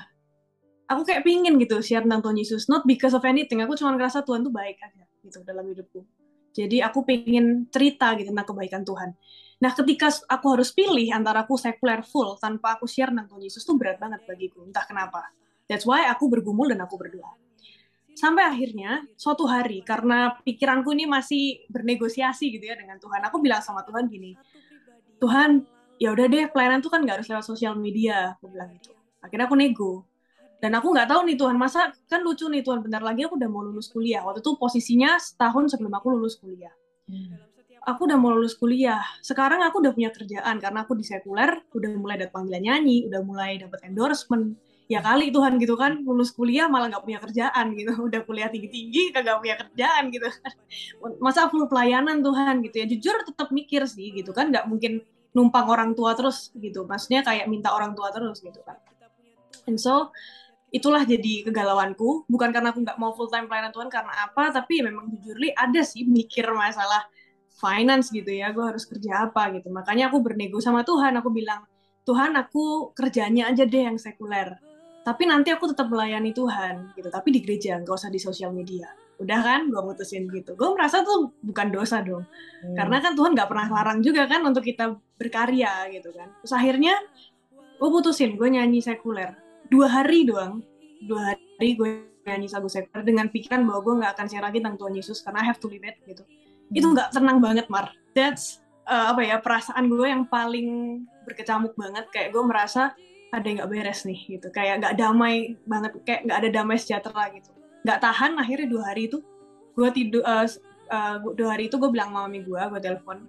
aku 0.90 1.02
kayak 1.06 1.22
pingin 1.22 1.62
gitu 1.62 1.78
share 1.86 2.02
tentang 2.02 2.26
Tuhan 2.26 2.38
Yesus. 2.42 2.66
Not 2.66 2.84
because 2.90 3.14
of 3.14 3.22
anything. 3.22 3.62
Aku 3.62 3.78
cuma 3.78 3.94
ngerasa 3.94 4.26
Tuhan 4.26 4.42
tuh 4.42 4.50
baik 4.50 4.82
aja 4.82 5.06
gitu 5.22 5.46
dalam 5.46 5.64
hidupku. 5.70 6.02
Jadi 6.50 6.82
aku 6.82 7.06
pengen 7.06 7.70
cerita 7.70 8.18
gitu 8.18 8.34
tentang 8.34 8.50
kebaikan 8.50 8.82
Tuhan. 8.82 9.14
Nah 9.62 9.72
ketika 9.78 10.10
aku 10.26 10.58
harus 10.58 10.74
pilih 10.74 11.14
antara 11.14 11.46
aku 11.46 11.60
sekuler 11.60 12.02
full 12.02 12.42
tanpa 12.42 12.80
aku 12.80 12.90
share 12.90 13.14
tentang 13.14 13.30
Tuhan 13.30 13.44
Yesus 13.46 13.62
tuh 13.62 13.78
berat 13.78 14.02
banget 14.02 14.26
bagiku. 14.26 14.66
Entah 14.66 14.84
kenapa. 14.90 15.30
That's 15.70 15.86
why 15.86 16.10
aku 16.10 16.26
bergumul 16.26 16.74
dan 16.74 16.82
aku 16.82 16.98
berdoa. 16.98 17.38
Sampai 18.18 18.50
akhirnya 18.50 19.06
suatu 19.16 19.46
hari 19.46 19.86
karena 19.86 20.34
pikiranku 20.42 20.92
ini 20.92 21.06
masih 21.06 21.64
bernegosiasi 21.70 22.52
gitu 22.52 22.66
ya 22.68 22.76
dengan 22.76 23.00
Tuhan 23.00 23.22
aku 23.24 23.40
bilang 23.40 23.64
sama 23.64 23.80
Tuhan 23.88 24.12
gini 24.12 24.36
Tuhan 25.24 25.64
ya 25.96 26.12
udah 26.12 26.26
deh 26.28 26.52
pelayanan 26.52 26.84
tuh 26.84 26.92
kan 26.92 27.00
nggak 27.00 27.22
harus 27.22 27.30
lewat 27.32 27.46
sosial 27.48 27.80
media 27.80 28.36
aku 28.36 28.52
bilang 28.52 28.76
gitu. 28.76 28.92
Akhirnya 29.24 29.46
aku 29.48 29.56
nego 29.56 30.09
dan 30.60 30.76
aku 30.76 30.92
nggak 30.92 31.08
tahu 31.08 31.24
nih 31.24 31.40
Tuhan 31.40 31.56
masa 31.56 31.96
kan 32.12 32.20
lucu 32.20 32.52
nih 32.52 32.60
Tuhan 32.60 32.84
bentar 32.84 33.00
lagi 33.00 33.24
aku 33.24 33.40
udah 33.40 33.50
mau 33.50 33.64
lulus 33.64 33.88
kuliah. 33.88 34.20
Waktu 34.28 34.44
itu 34.44 34.60
posisinya 34.60 35.16
setahun 35.16 35.72
sebelum 35.76 35.92
aku 35.96 36.08
lulus 36.12 36.36
kuliah. 36.36 36.72
Hmm. 37.10 37.42
aku 37.80 38.06
udah 38.06 38.20
mau 38.20 38.30
lulus 38.36 38.54
kuliah. 38.60 39.02
Sekarang 39.24 39.64
aku 39.66 39.82
udah 39.82 39.96
punya 39.96 40.12
kerjaan 40.14 40.62
karena 40.62 40.86
aku 40.86 40.94
di 41.00 41.02
sekuler 41.08 41.64
udah 41.74 41.90
mulai 41.96 42.22
dapat 42.22 42.36
panggilan 42.36 42.62
nyanyi 42.62 43.08
udah 43.08 43.24
mulai 43.24 43.56
dapat 43.56 43.82
endorsement. 43.88 44.60
Ya 44.92 45.00
kali 45.00 45.32
Tuhan 45.32 45.58
gitu 45.64 45.80
kan 45.80 46.04
lulus 46.04 46.36
kuliah 46.36 46.68
malah 46.68 46.92
nggak 46.92 47.04
punya 47.08 47.20
kerjaan 47.24 47.66
gitu. 47.80 47.94
Udah 48.10 48.22
kuliah 48.28 48.50
tinggi 48.52 48.70
tinggi 48.74 49.04
kagak 49.16 49.38
punya 49.40 49.56
kerjaan 49.58 50.12
gitu. 50.12 50.28
Masa 51.24 51.48
full 51.48 51.70
pelayanan 51.72 52.20
Tuhan 52.20 52.62
gitu 52.68 52.76
ya. 52.84 52.86
Jujur 52.90 53.16
tetap 53.24 53.54
mikir 53.54 53.88
sih 53.88 54.12
gitu 54.12 54.36
kan 54.36 54.52
nggak 54.52 54.66
mungkin 54.68 55.06
numpang 55.34 55.70
orang 55.72 55.94
tua 55.96 56.18
terus 56.18 56.52
gitu. 56.58 56.84
Maksudnya 56.90 57.22
kayak 57.22 57.48
minta 57.48 57.72
orang 57.72 57.96
tua 57.96 58.12
terus 58.12 58.44
gitu 58.44 58.60
kan. 58.66 58.76
And 59.70 59.78
so 59.78 60.10
itulah 60.70 61.04
jadi 61.06 61.46
kegalauanku. 61.46 62.26
Bukan 62.30 62.50
karena 62.54 62.74
aku 62.74 62.86
nggak 62.86 62.98
mau 63.02 63.14
full 63.14 63.30
time 63.30 63.50
pelayanan 63.50 63.74
Tuhan 63.74 63.90
karena 63.90 64.14
apa? 64.30 64.54
Tapi 64.54 64.82
ya 64.82 64.84
memang 64.90 65.10
jujur 65.10 65.38
li 65.38 65.50
ada 65.54 65.82
sih 65.82 66.06
mikir 66.06 66.50
masalah 66.54 67.06
finance 67.58 68.14
gitu 68.14 68.30
ya. 68.30 68.54
Gue 68.54 68.66
harus 68.66 68.86
kerja 68.86 69.30
apa 69.30 69.50
gitu. 69.58 69.68
Makanya 69.74 70.14
aku 70.14 70.22
bernego 70.22 70.62
sama 70.62 70.86
Tuhan. 70.86 71.18
Aku 71.20 71.30
bilang 71.34 71.66
Tuhan 72.06 72.34
aku 72.38 72.94
kerjanya 72.94 73.50
aja 73.50 73.66
deh 73.66 73.84
yang 73.90 73.98
sekuler. 73.98 74.58
Tapi 75.04 75.26
nanti 75.26 75.50
aku 75.50 75.74
tetap 75.74 75.90
melayani 75.90 76.32
Tuhan 76.32 76.94
gitu. 76.94 77.10
Tapi 77.10 77.30
di 77.34 77.40
gereja 77.42 77.82
nggak 77.82 77.96
usah 77.96 78.14
di 78.14 78.22
sosial 78.22 78.54
media. 78.54 78.90
Udah 79.20 79.40
kan? 79.42 79.68
Gue 79.68 79.82
mutusin 79.82 80.30
gitu. 80.30 80.54
Gue 80.54 80.70
merasa 80.78 81.02
tuh 81.02 81.34
bukan 81.44 81.68
dosa 81.74 82.00
dong. 82.06 82.24
Hmm. 82.60 82.76
karena 82.76 83.00
kan 83.00 83.16
Tuhan 83.16 83.32
nggak 83.40 83.48
pernah 83.48 83.68
larang 83.72 84.04
juga 84.04 84.28
kan 84.28 84.44
untuk 84.44 84.68
kita 84.68 84.92
berkarya 85.16 85.88
gitu 85.96 86.12
kan. 86.12 86.28
Terus 86.44 86.54
akhirnya 86.54 86.96
gue 87.80 87.90
putusin 87.90 88.36
gue 88.36 88.50
nyanyi 88.52 88.84
sekuler 88.84 89.49
dua 89.70 89.88
hari 89.90 90.26
doang. 90.26 90.62
Dua 91.06 91.34
hari 91.34 91.80
gue 91.80 91.90
nyanyi 92.28 92.52
lagu 92.52 92.68
sekuler 92.68 93.02
dengan 93.08 93.32
pikiran 93.32 93.64
bahwa 93.64 93.80
gue 93.82 93.94
nggak 94.04 94.12
akan 94.18 94.26
share 94.28 94.46
lagi 94.46 94.60
tentang 94.60 94.78
Tuhan 94.78 94.94
Yesus 94.94 95.24
karena 95.24 95.40
I 95.42 95.48
have 95.48 95.62
to 95.64 95.68
live 95.72 95.86
it 95.86 95.98
gitu. 96.06 96.24
Itu 96.70 96.88
nggak 96.92 97.16
tenang 97.16 97.40
banget 97.40 97.66
Mar. 97.72 97.96
That's 98.14 98.60
uh, 98.86 99.16
apa 99.16 99.22
ya 99.24 99.38
perasaan 99.40 99.88
gue 99.88 100.08
yang 100.10 100.28
paling 100.28 101.02
berkecamuk 101.24 101.74
banget. 101.80 102.06
Kayak 102.12 102.36
gue 102.36 102.44
merasa 102.44 102.94
ada 103.30 103.46
yang 103.46 103.64
nggak 103.64 103.72
beres 103.72 104.04
nih 104.04 104.20
gitu. 104.38 104.48
Kayak 104.52 104.84
nggak 104.84 104.94
damai 105.00 105.56
banget 105.64 105.92
kayak 106.04 106.22
nggak 106.28 106.38
ada 106.46 106.50
damai 106.52 106.78
sejahtera 106.78 107.24
gitu. 107.34 107.50
Nggak 107.88 108.00
tahan 108.04 108.32
akhirnya 108.36 108.68
dua 108.68 108.84
hari 108.92 109.08
itu 109.08 109.24
gue 109.80 109.90
tidur 109.96 110.22
uh, 110.28 110.44
uh, 110.92 111.16
dua 111.34 111.56
hari 111.56 111.72
itu 111.72 111.80
gue 111.80 111.90
bilang 111.90 112.12
sama 112.12 112.28
mami 112.28 112.44
gue 112.44 112.60
gue 112.60 112.82
telepon 112.84 113.24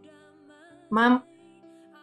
mam 0.90 1.22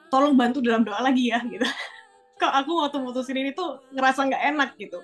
tolong 0.08 0.40
bantu 0.40 0.64
dalam 0.64 0.88
doa 0.88 1.04
lagi 1.04 1.34
ya 1.34 1.44
gitu 1.44 1.68
kok 2.38 2.54
aku 2.54 2.72
waktu 2.86 2.98
mutusin 3.02 3.38
ini 3.38 3.52
tuh 3.52 3.82
ngerasa 3.94 4.30
nggak 4.30 4.44
enak 4.56 4.70
gitu 4.78 5.02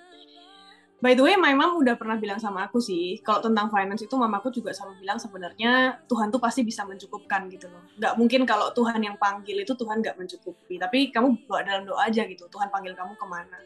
By 1.04 1.20
the 1.20 1.24
way, 1.28 1.36
my 1.36 1.52
mom 1.52 1.84
udah 1.84 2.00
pernah 2.00 2.16
bilang 2.16 2.40
sama 2.40 2.64
aku 2.64 2.80
sih, 2.80 3.20
kalau 3.20 3.44
tentang 3.44 3.68
finance 3.68 4.08
itu 4.08 4.16
mamaku 4.16 4.56
juga 4.56 4.72
selalu 4.72 5.04
bilang 5.04 5.20
sebenarnya 5.20 6.00
Tuhan 6.08 6.32
tuh 6.32 6.40
pasti 6.40 6.64
bisa 6.64 6.88
mencukupkan 6.88 7.52
gitu 7.52 7.68
loh. 7.68 7.84
Nggak 8.00 8.14
mungkin 8.16 8.48
kalau 8.48 8.72
Tuhan 8.72 9.04
yang 9.04 9.20
panggil 9.20 9.68
itu 9.68 9.76
Tuhan 9.76 10.00
nggak 10.00 10.16
mencukupi, 10.16 10.80
tapi 10.80 11.12
kamu 11.12 11.44
bawa 11.44 11.60
dalam 11.68 11.84
doa 11.84 12.08
aja 12.08 12.24
gitu, 12.24 12.48
Tuhan 12.48 12.72
panggil 12.72 12.96
kamu 12.96 13.20
ke 13.20 13.26
mana. 13.28 13.60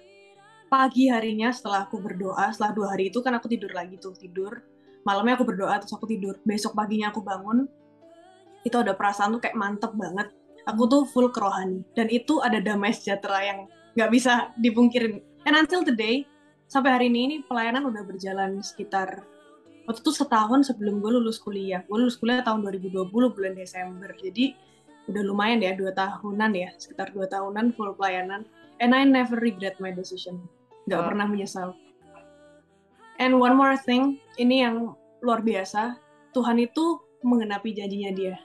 Pagi 0.66 1.14
harinya 1.14 1.54
setelah 1.54 1.86
aku 1.86 2.02
berdoa, 2.02 2.50
setelah 2.50 2.74
dua 2.74 2.88
hari 2.98 3.14
itu 3.14 3.22
kan 3.22 3.38
aku 3.38 3.46
tidur 3.46 3.70
lagi 3.70 4.02
tuh, 4.02 4.18
tidur. 4.18 4.58
Malamnya 5.06 5.38
aku 5.38 5.46
berdoa, 5.46 5.78
terus 5.78 5.94
aku 5.94 6.10
tidur. 6.10 6.42
Besok 6.42 6.74
paginya 6.74 7.14
aku 7.14 7.22
bangun, 7.22 7.70
itu 8.66 8.74
ada 8.82 8.98
perasaan 8.98 9.38
tuh 9.38 9.46
kayak 9.46 9.54
mantep 9.54 9.94
banget. 9.94 10.34
Aku 10.68 10.84
tuh 10.92 11.08
full 11.08 11.32
kerohani. 11.32 11.88
Dan 11.96 12.12
itu 12.12 12.44
ada 12.44 12.60
damai 12.60 12.92
sejahtera 12.92 13.40
yang 13.40 13.60
nggak 13.96 14.12
bisa 14.12 14.52
dipungkirin. 14.60 15.24
And 15.48 15.56
until 15.56 15.88
today, 15.88 16.28
sampai 16.68 16.92
hari 17.00 17.06
ini, 17.08 17.20
ini 17.24 17.36
pelayanan 17.48 17.88
udah 17.88 18.04
berjalan 18.04 18.60
sekitar 18.60 19.24
waktu 19.88 20.04
itu 20.04 20.12
setahun 20.12 20.68
sebelum 20.68 21.00
gue 21.00 21.12
lulus 21.16 21.40
kuliah. 21.40 21.82
Gue 21.88 22.04
lulus 22.04 22.20
kuliah 22.20 22.44
tahun 22.44 22.62
2020 22.68 23.08
bulan 23.08 23.56
Desember. 23.56 24.12
Jadi 24.20 24.54
udah 25.08 25.24
lumayan 25.24 25.64
ya 25.64 25.72
dua 25.72 25.96
tahunan 25.96 26.52
ya, 26.52 26.70
sekitar 26.76 27.16
dua 27.16 27.32
tahunan 27.32 27.72
full 27.74 27.96
pelayanan. 27.96 28.44
And 28.84 28.92
I 28.92 29.08
never 29.08 29.40
regret 29.40 29.80
my 29.80 29.90
decision. 29.96 30.44
Gak 30.86 31.00
Wow. 31.02 31.08
pernah 31.16 31.26
menyesal. 31.26 31.74
And 33.18 33.42
one 33.42 33.58
more 33.58 33.80
thing, 33.80 34.22
ini 34.38 34.62
yang 34.62 34.94
luar 35.26 35.42
biasa. 35.42 35.98
Tuhan 36.38 36.62
itu 36.62 37.02
mengenapi 37.26 37.74
janjinya 37.74 38.12
dia. 38.14 38.36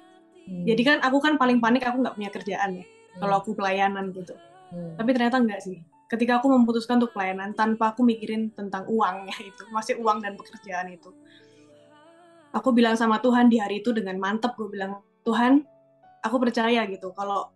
Hmm. 0.47 0.65
Jadi 0.67 0.83
kan 0.83 0.99
aku 1.03 1.19
kan 1.23 1.39
paling 1.39 1.63
panik 1.63 1.87
aku 1.87 2.03
nggak 2.03 2.17
punya 2.19 2.31
kerjaan 2.31 2.71
ya. 2.83 2.85
Hmm. 2.85 3.21
Kalau 3.23 3.35
aku 3.43 3.51
pelayanan 3.55 4.11
gitu. 4.11 4.35
Hmm. 4.73 4.97
Tapi 4.97 5.11
ternyata 5.15 5.39
enggak 5.39 5.61
sih. 5.63 5.79
Ketika 6.13 6.41
aku 6.45 6.53
memutuskan 6.53 7.01
untuk 7.01 7.17
pelayanan 7.17 7.57
tanpa 7.57 7.97
aku 7.97 8.05
mikirin 8.05 8.53
tentang 8.53 8.85
uangnya 8.85 9.33
itu, 9.41 9.65
masih 9.73 9.97
uang 9.97 10.21
dan 10.21 10.37
pekerjaan 10.37 10.93
itu. 10.93 11.09
Aku 12.53 12.69
bilang 12.77 13.01
sama 13.01 13.17
Tuhan 13.25 13.49
di 13.49 13.57
hari 13.57 13.81
itu 13.81 13.97
dengan 13.97 14.21
mantap, 14.21 14.53
gue 14.61 14.69
bilang, 14.69 15.01
Tuhan, 15.25 15.65
aku 16.21 16.37
percaya 16.37 16.85
gitu, 16.85 17.17
kalau 17.17 17.49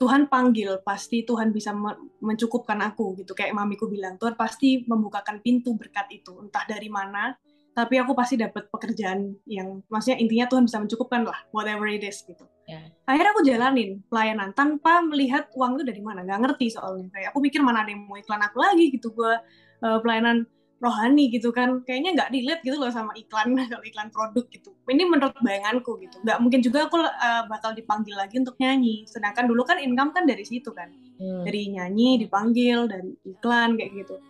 Tuhan 0.00 0.24
panggil, 0.24 0.80
pasti 0.80 1.20
Tuhan 1.20 1.52
bisa 1.52 1.76
me- 1.76 2.00
mencukupkan 2.24 2.80
aku 2.80 3.12
gitu. 3.20 3.36
Kayak 3.36 3.52
mamiku 3.52 3.92
bilang, 3.92 4.16
Tuhan 4.16 4.40
pasti 4.40 4.88
membukakan 4.88 5.44
pintu 5.44 5.76
berkat 5.76 6.08
itu, 6.08 6.32
entah 6.40 6.64
dari 6.64 6.88
mana, 6.88 7.36
tapi 7.78 7.94
aku 8.02 8.10
pasti 8.10 8.34
dapat 8.34 8.66
pekerjaan 8.74 9.38
yang, 9.46 9.86
maksudnya 9.86 10.18
intinya 10.18 10.50
Tuhan 10.50 10.66
bisa 10.66 10.82
mencukupkan 10.82 11.22
lah, 11.22 11.46
whatever 11.54 11.86
it 11.86 12.02
is 12.02 12.26
gitu. 12.26 12.42
Ya. 12.66 12.84
akhirnya 13.08 13.30
aku 13.32 13.42
jalanin 13.46 13.90
pelayanan 14.12 14.50
tanpa 14.52 15.00
melihat 15.00 15.46
uang 15.54 15.78
itu 15.78 15.84
dari 15.86 16.02
mana. 16.02 16.26
Nggak 16.26 16.40
ngerti 16.42 16.74
soalnya. 16.74 17.08
Kayak 17.14 17.32
aku 17.32 17.38
pikir 17.40 17.64
mana 17.64 17.86
ada 17.86 17.94
yang 17.94 18.04
mau 18.04 18.18
iklan 18.18 18.42
aku 18.44 18.60
lagi 18.60 18.92
gitu. 18.92 19.08
Gue 19.14 19.40
uh, 19.80 19.98
pelayanan 20.04 20.44
rohani 20.76 21.32
gitu 21.32 21.48
kan. 21.48 21.80
Kayaknya 21.88 22.10
nggak 22.18 22.30
dilihat 22.34 22.60
gitu 22.60 22.76
loh 22.76 22.92
sama 22.92 23.16
iklan 23.16 23.56
kalau 23.72 23.84
iklan 23.86 24.12
produk 24.12 24.44
gitu. 24.52 24.76
Ini 24.84 25.00
menurut 25.08 25.32
bayanganku 25.40 25.96
gitu. 26.02 26.20
Nggak 26.20 26.38
mungkin 26.44 26.60
juga 26.60 26.92
aku 26.92 27.00
uh, 27.00 27.48
bakal 27.48 27.72
dipanggil 27.72 28.18
lagi 28.20 28.36
untuk 28.36 28.60
nyanyi. 28.60 29.08
Sedangkan 29.08 29.48
dulu 29.48 29.64
kan 29.64 29.80
income 29.80 30.12
kan 30.12 30.28
dari 30.28 30.44
situ 30.44 30.68
kan. 30.74 30.92
Hmm. 31.18 31.42
dari 31.42 31.74
nyanyi 31.74 32.14
dipanggil 32.22 32.86
dari 32.86 33.10
iklan 33.26 33.80
kayak 33.80 33.90
gitu. 33.96 34.20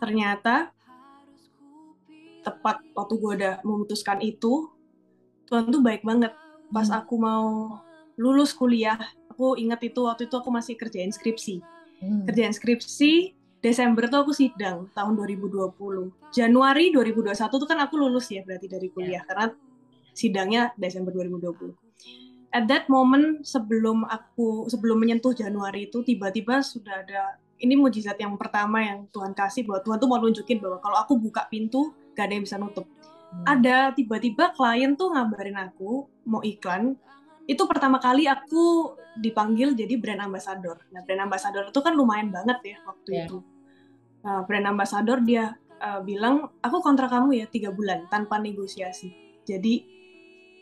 Ternyata 0.00 0.72
tepat 2.44 2.84
waktu 2.92 3.14
gue 3.16 3.32
udah 3.40 3.54
memutuskan 3.64 4.20
itu 4.20 4.68
Tuhan 5.48 5.72
tuh 5.72 5.80
baik 5.80 6.04
banget. 6.04 6.32
Pas 6.68 6.88
Hmm. 6.88 7.00
aku 7.00 7.14
mau 7.16 7.80
lulus 8.14 8.54
kuliah 8.54 9.00
aku 9.34 9.58
ingat 9.58 9.82
itu 9.82 10.06
waktu 10.06 10.30
itu 10.30 10.36
aku 10.38 10.50
masih 10.54 10.78
kerjain 10.78 11.10
skripsi. 11.10 11.58
Hmm. 12.04 12.26
kerjain 12.28 12.52
skripsi 12.52 13.32
Desember 13.64 14.04
tuh 14.12 14.28
aku 14.28 14.32
sidang 14.36 14.92
tahun 14.92 15.16
2020 15.16 16.12
Januari 16.36 16.92
2021 16.92 17.32
tuh 17.48 17.64
kan 17.64 17.80
aku 17.80 17.96
lulus 17.96 18.28
ya 18.28 18.44
berarti 18.44 18.68
dari 18.68 18.92
kuliah 18.92 19.24
karena 19.24 19.56
sidangnya 20.12 20.76
Desember 20.76 21.16
2020 21.16 21.72
at 22.52 22.68
that 22.68 22.84
moment 22.92 23.40
sebelum 23.40 24.04
aku 24.04 24.68
sebelum 24.68 25.00
menyentuh 25.00 25.32
Januari 25.32 25.88
itu 25.88 26.04
tiba-tiba 26.04 26.60
sudah 26.60 27.02
ada 27.08 27.40
ini 27.56 27.72
mujizat 27.72 28.20
yang 28.20 28.36
pertama 28.36 28.84
yang 28.84 29.08
Tuhan 29.08 29.32
kasih 29.32 29.64
bahwa 29.64 29.80
Tuhan 29.80 29.98
tuh 29.98 30.08
mau 30.12 30.20
nunjukin 30.20 30.60
bahwa 30.60 30.78
kalau 30.84 31.00
aku 31.00 31.16
buka 31.16 31.48
pintu 31.48 31.94
gak 32.14 32.30
ada 32.30 32.34
yang 32.38 32.44
bisa 32.46 32.56
nutup. 32.58 32.86
Hmm. 33.34 33.58
ada 33.58 33.90
tiba-tiba 33.90 34.54
klien 34.54 34.94
tuh 34.94 35.10
ngabarin 35.10 35.58
aku 35.58 36.06
mau 36.22 36.38
iklan. 36.46 36.94
Itu 37.50 37.66
pertama 37.66 37.98
kali 37.98 38.30
aku 38.30 38.94
dipanggil 39.18 39.74
jadi 39.74 39.98
brand 39.98 40.22
ambassador. 40.22 40.78
Nah 40.94 41.02
brand 41.02 41.26
ambassador 41.26 41.66
itu 41.66 41.80
kan 41.82 41.98
lumayan 41.98 42.30
banget 42.30 42.58
ya 42.62 42.76
waktu 42.86 43.10
Ya. 43.10 43.26
itu. 43.26 43.42
Nah, 44.24 44.46
brand 44.46 44.70
ambassador 44.70 45.18
dia 45.20 45.58
uh, 45.82 46.00
bilang 46.00 46.48
aku 46.62 46.78
kontrak 46.80 47.10
kamu 47.10 47.42
ya 47.42 47.46
tiga 47.50 47.74
bulan 47.74 48.06
tanpa 48.06 48.38
negosiasi. 48.38 49.10
Jadi 49.44 49.82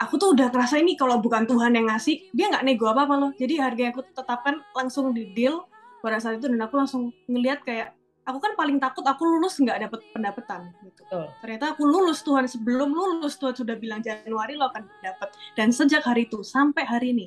aku 0.00 0.18
tuh 0.18 0.32
udah 0.34 0.48
kerasa 0.50 0.80
ini 0.80 0.96
kalau 0.98 1.20
bukan 1.22 1.44
Tuhan 1.46 1.76
yang 1.76 1.86
ngasih 1.92 2.32
dia 2.34 2.50
nggak 2.50 2.64
nego 2.66 2.88
apa 2.88 3.04
apa 3.06 3.14
loh. 3.20 3.30
Jadi 3.36 3.60
harga 3.60 3.80
yang 3.84 3.92
aku 3.92 4.02
tetapkan 4.16 4.64
langsung 4.72 5.12
di 5.12 5.28
deal. 5.36 5.62
Pada 6.02 6.18
saat 6.18 6.42
itu 6.42 6.50
dan 6.50 6.58
aku 6.66 6.74
langsung 6.74 7.14
ngelihat 7.30 7.62
kayak 7.62 7.94
aku 8.22 8.38
kan 8.38 8.52
paling 8.54 8.78
takut 8.78 9.02
aku 9.02 9.22
lulus 9.26 9.58
nggak 9.58 9.88
dapet 9.88 10.00
pendapatan 10.14 10.70
gitu. 10.86 11.02
Betul. 11.06 11.26
ternyata 11.42 11.64
aku 11.74 11.82
lulus 11.86 12.22
Tuhan 12.22 12.46
sebelum 12.46 12.94
lulus 12.94 13.34
Tuhan 13.38 13.54
sudah 13.54 13.76
bilang 13.76 14.00
Januari 14.00 14.54
lo 14.54 14.70
akan 14.70 14.86
dapat 15.02 15.34
dan 15.58 15.74
sejak 15.74 16.06
hari 16.06 16.30
itu 16.30 16.40
sampai 16.46 16.86
hari 16.86 17.14
ini 17.14 17.26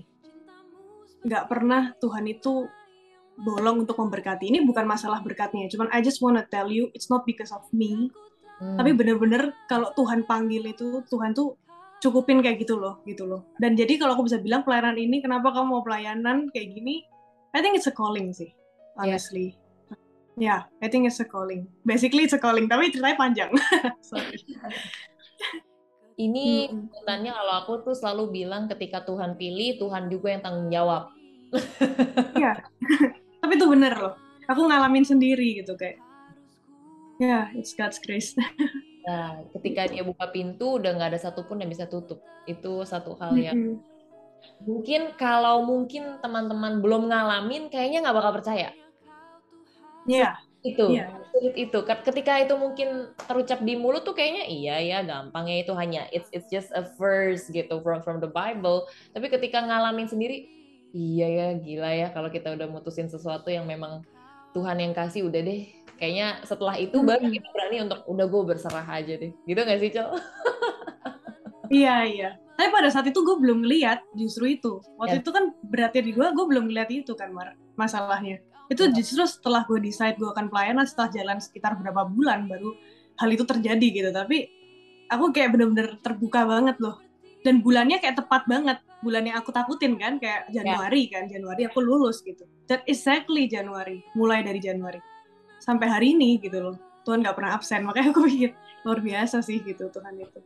nggak 1.26 1.52
pernah 1.52 1.92
Tuhan 2.00 2.30
itu 2.30 2.70
bolong 3.36 3.84
untuk 3.84 4.00
memberkati. 4.00 4.48
Ini 4.48 4.64
bukan 4.64 4.88
masalah 4.88 5.20
berkatnya 5.20 5.68
cuman 5.68 5.92
I 5.92 6.00
just 6.00 6.24
wanna 6.24 6.48
tell 6.48 6.72
you 6.72 6.88
it's 6.96 7.12
not 7.12 7.28
because 7.28 7.52
of 7.52 7.64
me. 7.76 8.12
Hmm. 8.56 8.80
tapi 8.80 8.96
bener-bener 8.96 9.52
kalau 9.68 9.92
Tuhan 10.00 10.24
panggil 10.24 10.64
itu 10.64 11.04
Tuhan 11.12 11.36
tuh 11.36 11.60
cukupin 12.00 12.40
kayak 12.40 12.64
gitu 12.64 12.80
loh 12.80 13.04
gitu 13.04 13.28
loh. 13.28 13.44
Dan 13.60 13.76
jadi 13.76 14.00
kalau 14.00 14.16
aku 14.16 14.32
bisa 14.32 14.40
bilang 14.40 14.64
pelayanan 14.64 14.96
ini 14.96 15.20
kenapa 15.20 15.52
kamu 15.52 15.68
mau 15.76 15.84
pelayanan 15.84 16.48
kayak 16.56 16.72
gini? 16.72 17.04
I 17.52 17.60
think 17.60 17.76
it's 17.76 17.88
a 17.88 17.92
calling 17.92 18.32
sih 18.32 18.56
honestly 18.96 19.56
ya 20.36 20.68
I 20.84 20.88
think 20.92 21.08
it's 21.08 21.20
a 21.20 21.28
calling 21.28 21.68
basically 21.88 22.28
it's 22.28 22.36
a 22.36 22.42
calling 22.42 22.68
tapi 22.68 22.92
ceritanya 22.92 23.18
panjang 23.18 23.52
sorry 24.10 24.40
Ini 26.16 26.72
Mm-mm. 26.72 26.88
sebutannya 26.96 27.32
kalau 27.36 27.54
aku 27.60 27.74
tuh 27.84 27.96
selalu 27.96 28.32
bilang 28.32 28.72
ketika 28.72 29.04
Tuhan 29.04 29.36
pilih, 29.36 29.76
Tuhan 29.76 30.08
juga 30.08 30.32
yang 30.32 30.44
tanggung 30.44 30.72
jawab. 30.72 31.12
Iya. 32.40 32.64
Tapi 33.44 33.54
itu 33.60 33.68
bener 33.68 33.94
loh. 34.00 34.16
Aku 34.48 34.64
ngalamin 34.64 35.04
sendiri 35.04 35.60
gitu 35.60 35.76
kayak. 35.76 36.00
Ya, 37.20 37.52
it's 37.56 37.76
God's 37.76 38.00
grace. 38.00 38.36
Nah, 39.04 39.44
ketika 39.60 39.92
dia 39.92 40.04
buka 40.08 40.32
pintu, 40.32 40.80
udah 40.80 40.96
nggak 40.96 41.16
ada 41.16 41.20
satupun 41.20 41.60
yang 41.60 41.72
bisa 41.72 41.88
tutup. 41.88 42.24
Itu 42.48 42.88
satu 42.88 43.20
hal 43.20 43.36
yang 43.36 43.56
Mm-mm. 43.56 43.84
mungkin 44.64 45.20
kalau 45.20 45.68
mungkin 45.68 46.24
teman-teman 46.24 46.80
belum 46.80 47.12
ngalamin, 47.12 47.68
kayaknya 47.68 48.08
nggak 48.08 48.16
bakal 48.16 48.40
percaya. 48.40 48.72
Iya, 50.06 50.38
Itu, 50.66 50.90
Iya. 50.90 51.14
sulit 51.30 51.54
itu. 51.54 51.78
Ketika 51.78 52.42
itu 52.42 52.58
mungkin 52.58 53.14
terucap 53.30 53.62
di 53.62 53.78
mulut 53.78 54.02
tuh 54.02 54.18
kayaknya 54.18 54.50
iya 54.50 54.76
ya, 54.82 54.98
gampang 55.06 55.46
ya 55.46 55.62
itu 55.62 55.78
hanya 55.78 56.10
it's 56.10 56.26
it's 56.34 56.50
just 56.50 56.74
a 56.74 56.90
verse 56.98 57.46
gitu 57.50 57.86
from 57.86 58.02
from 58.02 58.18
the 58.18 58.26
Bible. 58.26 58.90
Tapi 59.14 59.30
ketika 59.30 59.62
ngalamin 59.62 60.10
sendiri, 60.10 60.50
iya 60.90 61.30
ya, 61.30 61.48
gila 61.54 61.92
ya 61.94 62.08
kalau 62.10 62.34
kita 62.34 62.58
udah 62.58 62.66
mutusin 62.66 63.06
sesuatu 63.06 63.54
yang 63.54 63.70
memang 63.70 64.02
Tuhan 64.58 64.82
yang 64.82 64.98
kasih 64.98 65.30
udah 65.30 65.38
deh. 65.38 65.70
Kayaknya 65.96 66.42
setelah 66.42 66.76
itu 66.76 66.98
baru 67.00 67.24
Mm-mm. 67.24 67.36
kita 67.38 67.48
berani 67.54 67.78
untuk 67.86 68.00
udah 68.10 68.26
gue 68.26 68.42
berserah 68.50 68.88
aja 68.90 69.14
deh. 69.16 69.32
Gitu 69.46 69.60
gak 69.62 69.80
sih, 69.80 69.90
Cel? 69.94 70.10
iya, 71.70 71.96
iya. 72.06 72.30
Tapi 72.56 72.72
pada 72.72 72.88
saat 72.88 73.06
itu 73.06 73.20
gue 73.20 73.38
belum 73.38 73.62
ngeliat 73.62 74.00
justru 74.16 74.50
itu. 74.50 74.80
Waktu 74.98 75.20
Ya. 75.20 75.22
itu 75.22 75.30
kan 75.30 75.54
berarti 75.62 76.00
di 76.02 76.10
gue, 76.10 76.24
gue 76.26 76.46
belum 76.48 76.72
ngeliat 76.72 76.90
itu 76.90 77.12
kan 77.14 77.30
Mar, 77.30 77.54
masalahnya. 77.76 78.40
Itu 78.66 78.84
justru 78.98 79.24
setelah 79.30 79.62
gue 79.70 79.78
decide 79.78 80.18
gue 80.18 80.30
akan 80.30 80.50
pelayanan 80.50 80.86
setelah 80.90 81.10
jalan 81.14 81.38
sekitar 81.38 81.78
berapa 81.78 82.10
bulan 82.10 82.50
baru 82.50 82.74
hal 83.22 83.30
itu 83.32 83.46
terjadi 83.46 83.88
gitu. 83.94 84.10
Tapi 84.10 84.50
aku 85.10 85.32
kayak 85.32 85.54
bener-bener 85.56 85.98
terbuka 86.02 86.44
banget 86.46 86.78
loh. 86.82 86.98
Dan 87.46 87.62
bulannya 87.62 88.02
kayak 88.02 88.26
tepat 88.26 88.50
banget. 88.50 88.82
Bulan 89.06 89.30
yang 89.30 89.38
aku 89.38 89.54
takutin 89.54 90.02
kan 90.02 90.18
kayak 90.18 90.50
Januari 90.50 91.06
kan. 91.14 91.30
Januari 91.30 91.70
aku 91.70 91.78
lulus 91.78 92.26
gitu. 92.26 92.50
That 92.66 92.82
exactly 92.90 93.46
Januari. 93.46 94.02
Mulai 94.18 94.42
dari 94.42 94.58
Januari. 94.58 94.98
Sampai 95.62 95.86
hari 95.86 96.18
ini 96.18 96.42
gitu 96.42 96.58
loh. 96.58 96.76
Tuhan 97.06 97.22
nggak 97.22 97.38
pernah 97.38 97.54
absen. 97.54 97.86
Makanya 97.86 98.10
aku 98.10 98.26
pikir 98.30 98.58
luar 98.82 99.00
biasa 99.02 99.46
sih 99.46 99.62
gitu 99.62 99.94
Tuhan 99.94 100.18
itu. 100.18 100.42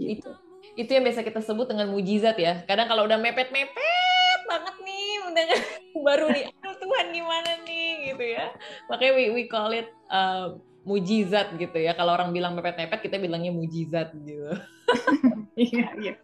Gitu. 0.00 0.32
itu 0.78 0.86
yang 0.96 1.04
biasa 1.04 1.20
kita 1.26 1.44
sebut 1.44 1.68
dengan 1.68 1.92
mujizat 1.92 2.40
ya. 2.40 2.64
Kadang 2.64 2.88
kalau 2.88 3.04
udah 3.04 3.20
mepet-mepet 3.20 4.40
banget 4.48 4.76
nih 4.80 5.10
udah 5.28 5.44
baru 6.06 6.26
nih 6.30 6.44
Tuhan 6.80 7.06
gimana 7.12 7.50
nih? 7.62 8.12
Gitu 8.12 8.24
ya. 8.34 8.46
Makanya 8.88 9.12
we, 9.14 9.24
we 9.36 9.42
call 9.46 9.70
it 9.70 9.92
uh, 10.08 10.56
mujizat 10.88 11.54
gitu 11.60 11.78
ya. 11.78 11.92
Kalau 11.92 12.16
orang 12.16 12.32
bilang 12.32 12.56
mepet-mepet 12.56 13.04
kita 13.04 13.20
bilangnya 13.20 13.52
mujizat 13.52 14.12
gitu. 14.24 14.50
Iya 15.60 15.92
iya. 16.00 16.14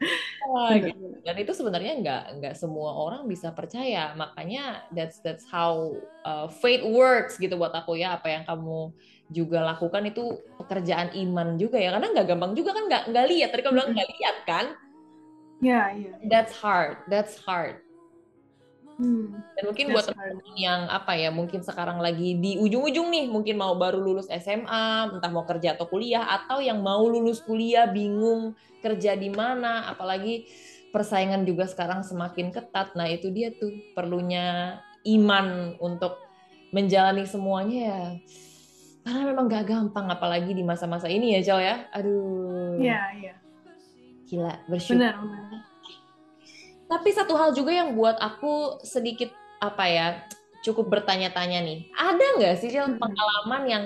Wah, 0.48 0.72
gitu. 0.80 1.20
dan 1.20 1.36
itu 1.36 1.52
sebenarnya 1.52 2.00
nggak 2.00 2.22
nggak 2.40 2.54
semua 2.56 2.88
orang 2.96 3.28
bisa 3.28 3.52
percaya. 3.52 4.16
Makanya 4.16 4.86
that's 4.96 5.20
that's 5.20 5.44
how 5.44 5.92
uh, 6.24 6.48
faith 6.48 6.80
works 6.80 7.36
gitu 7.36 7.52
buat 7.60 7.74
aku 7.76 8.00
ya. 8.00 8.16
Apa 8.16 8.32
yang 8.32 8.48
kamu 8.48 8.96
juga 9.28 9.60
lakukan 9.60 10.08
itu 10.08 10.40
pekerjaan 10.56 11.12
iman 11.12 11.60
juga 11.60 11.76
ya. 11.76 11.92
Karena 11.92 12.16
nggak 12.16 12.26
gampang 12.32 12.56
juga 12.56 12.72
kan 12.72 12.84
nggak 12.88 13.04
nggak 13.12 13.26
lihat. 13.28 13.48
Tadi 13.52 13.60
kamu 13.60 13.74
bilang 13.76 13.92
nggak 13.92 14.10
lihat 14.16 14.36
kan? 14.48 14.66
Ya 15.60 15.68
yeah, 15.68 15.84
iya. 15.92 16.12
Yeah. 16.12 16.16
that's 16.28 16.52
hard 16.52 17.00
that's 17.08 17.40
hard 17.40 17.80
Hmm, 18.96 19.44
Dan 19.52 19.62
mungkin 19.68 19.92
buat 19.92 20.08
teman-teman 20.08 20.56
yang 20.56 20.80
apa 20.88 21.12
ya, 21.20 21.28
mungkin 21.28 21.60
sekarang 21.60 22.00
lagi 22.00 22.32
di 22.40 22.56
ujung-ujung 22.56 23.12
nih, 23.12 23.28
mungkin 23.28 23.60
mau 23.60 23.76
baru 23.76 24.00
lulus 24.00 24.24
SMA, 24.32 25.12
entah 25.12 25.28
mau 25.28 25.44
kerja 25.44 25.76
atau 25.76 25.84
kuliah, 25.84 26.24
atau 26.24 26.64
yang 26.64 26.80
mau 26.80 27.04
lulus 27.04 27.44
kuliah 27.44 27.84
bingung 27.84 28.56
kerja 28.80 29.12
di 29.12 29.28
mana, 29.28 29.84
apalagi 29.92 30.48
persaingan 30.88 31.44
juga 31.44 31.68
sekarang 31.68 32.00
semakin 32.08 32.48
ketat. 32.48 32.96
Nah 32.96 33.04
itu 33.12 33.28
dia 33.28 33.52
tuh 33.52 33.68
perlunya 33.92 34.80
iman 35.04 35.76
untuk 35.76 36.16
menjalani 36.72 37.28
semuanya 37.28 37.80
ya. 37.84 38.02
Karena 39.04 39.22
memang 39.28 39.44
gak 39.46 39.68
gampang, 39.68 40.08
apalagi 40.08 40.56
di 40.56 40.64
masa-masa 40.64 41.06
ini 41.06 41.36
ya, 41.36 41.40
Cel 41.44 41.60
ya. 41.60 41.76
Aduh. 41.92 42.80
Iya, 42.80 43.00
iya. 43.20 43.34
Gila, 44.26 44.54
bersyukur. 44.66 45.04
Benar, 45.04 45.14
benar 45.20 45.65
tapi 46.86 47.10
satu 47.10 47.34
hal 47.34 47.50
juga 47.54 47.74
yang 47.74 47.94
buat 47.98 48.18
aku 48.18 48.82
sedikit 48.86 49.30
apa 49.58 49.84
ya 49.86 50.06
cukup 50.62 50.90
bertanya-tanya 50.90 51.62
nih. 51.62 51.78
Ada 51.94 52.26
nggak 52.38 52.54
sih 52.58 52.70
Cil, 52.74 52.98
pengalaman 52.98 53.62
yang 53.66 53.84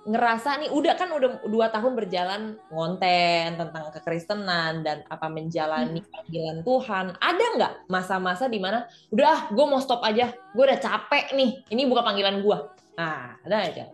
ngerasa 0.00 0.64
nih 0.64 0.72
udah 0.72 0.96
kan 0.96 1.12
udah 1.12 1.44
dua 1.44 1.68
tahun 1.68 1.92
berjalan 1.92 2.56
ngonten 2.72 3.60
tentang 3.60 3.92
kekristenan 3.92 4.80
dan 4.80 5.04
apa 5.12 5.28
menjalani 5.28 6.00
panggilan 6.08 6.64
Tuhan. 6.64 7.06
Ada 7.20 7.44
nggak 7.56 7.72
masa-masa 7.92 8.48
di 8.48 8.56
mana 8.56 8.88
udah 9.12 9.28
ah 9.28 9.40
gue 9.52 9.64
mau 9.68 9.80
stop 9.80 10.00
aja, 10.04 10.32
gue 10.32 10.64
udah 10.64 10.80
capek 10.80 11.36
nih, 11.36 11.60
ini 11.68 11.84
bukan 11.84 12.04
panggilan 12.04 12.40
gue. 12.40 12.58
Nah 12.96 13.36
ada 13.44 13.56
aja. 13.60 13.84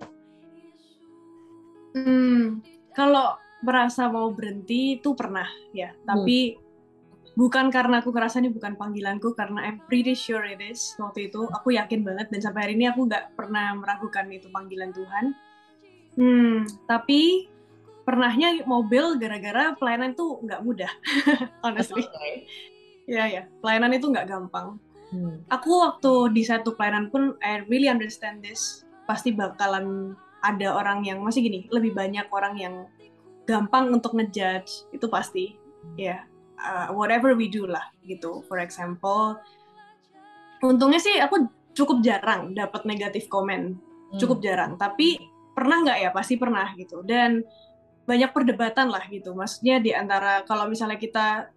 Hmm, 1.97 2.61
kalau 2.95 3.35
merasa 3.65 4.07
mau 4.07 4.31
berhenti 4.31 5.01
itu 5.01 5.17
pernah 5.17 5.49
ya, 5.73 5.91
tapi 6.05 6.66
bukan 7.37 7.69
karena 7.69 8.01
aku 8.01 8.11
ngerasa 8.11 8.41
ini 8.41 8.49
bukan 8.49 8.75
panggilanku 8.81 9.37
karena 9.37 9.69
I'm 9.69 9.85
pretty 9.85 10.17
sure 10.17 10.43
it 10.49 10.59
is. 10.59 10.97
Waktu 10.97 11.29
itu 11.31 11.45
aku 11.53 11.77
yakin 11.77 12.03
banget 12.03 12.33
dan 12.33 12.41
sampai 12.41 12.61
hari 12.67 12.73
ini 12.81 12.89
aku 12.89 13.05
nggak 13.05 13.37
pernah 13.37 13.77
meragukan 13.77 14.27
itu 14.33 14.49
panggilan 14.49 14.91
Tuhan. 14.97 15.25
Hmm 16.17 16.65
tapi 16.89 17.53
pernahnya 18.09 18.65
mobil 18.65 19.21
gara-gara 19.21 19.77
pelayanan 19.77 20.17
tuh 20.17 20.41
nggak 20.43 20.65
mudah 20.65 20.91
honestly. 21.65 22.03
Okay. 22.03 22.49
ya 23.07 23.23
ya 23.29 23.43
pelayanan 23.61 23.95
itu 23.95 24.11
nggak 24.11 24.27
gampang. 24.27 24.81
Hmm. 25.07 25.39
aku 25.47 25.87
waktu 25.87 26.35
di 26.35 26.43
satu 26.43 26.75
pelayanan 26.75 27.15
pun 27.15 27.39
I 27.45 27.63
really 27.69 27.87
understand 27.87 28.43
this. 28.43 28.83
Pasti 29.07 29.31
bakalan 29.31 30.19
ada 30.43 30.75
orang 30.75 31.07
yang 31.07 31.23
masih 31.23 31.47
gini 31.47 31.71
lebih 31.71 31.95
banyak 31.95 32.27
orang 32.33 32.59
yang 32.59 32.75
gampang 33.47 33.93
untuk 33.93 34.17
ngejudge 34.17 34.89
itu 34.91 35.07
pasti. 35.07 35.55
Ya. 35.95 36.19
yeah 36.19 36.36
uh, 36.61 36.89
whatever 36.93 37.33
we 37.37 37.49
do 37.49 37.69
lah 37.69 37.85
gitu. 38.05 38.45
For 38.49 38.61
example, 38.61 39.39
untungnya 40.65 41.01
sih 41.01 41.17
aku 41.21 41.49
cukup 41.77 42.01
jarang 42.01 42.57
dapat 42.57 42.89
negatif 42.89 43.29
komen, 43.29 43.77
hmm. 43.77 44.19
cukup 44.21 44.41
jarang. 44.41 44.81
Tapi 44.81 45.21
pernah 45.53 45.85
nggak 45.85 45.99
ya? 46.03 46.11
Pasti 46.13 46.35
pernah 46.41 46.73
gitu. 46.77 47.05
Dan 47.05 47.45
banyak 48.07 48.31
perdebatan 48.33 48.89
lah 48.89 49.05
gitu. 49.11 49.35
Maksudnya 49.35 49.83
di 49.83 49.93
antara 49.93 50.47
kalau 50.47 50.71
misalnya 50.71 50.97
kita 50.97 51.51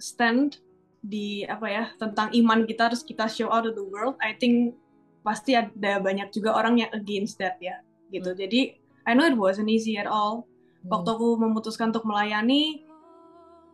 stand 0.00 0.60
di 1.00 1.48
apa 1.48 1.64
ya 1.64 1.84
tentang 1.96 2.28
iman 2.36 2.68
kita 2.68 2.92
terus 2.92 3.00
kita 3.00 3.24
show 3.24 3.48
out 3.48 3.64
to 3.64 3.72
the 3.72 3.84
world, 3.84 4.18
I 4.20 4.36
think 4.36 4.76
pasti 5.20 5.56
ada 5.56 6.00
banyak 6.00 6.32
juga 6.32 6.56
orang 6.56 6.80
yang 6.80 6.90
against 6.92 7.40
that 7.40 7.56
ya 7.62 7.80
gitu. 8.12 8.34
Hmm. 8.34 8.40
Jadi 8.40 8.60
I 9.08 9.16
know 9.16 9.24
it 9.24 9.38
wasn't 9.38 9.72
easy 9.72 9.96
at 9.96 10.10
all. 10.10 10.44
Waktu 10.84 11.08
hmm. 11.08 11.16
aku 11.16 11.28
memutuskan 11.40 11.92
untuk 11.92 12.04
melayani, 12.04 12.84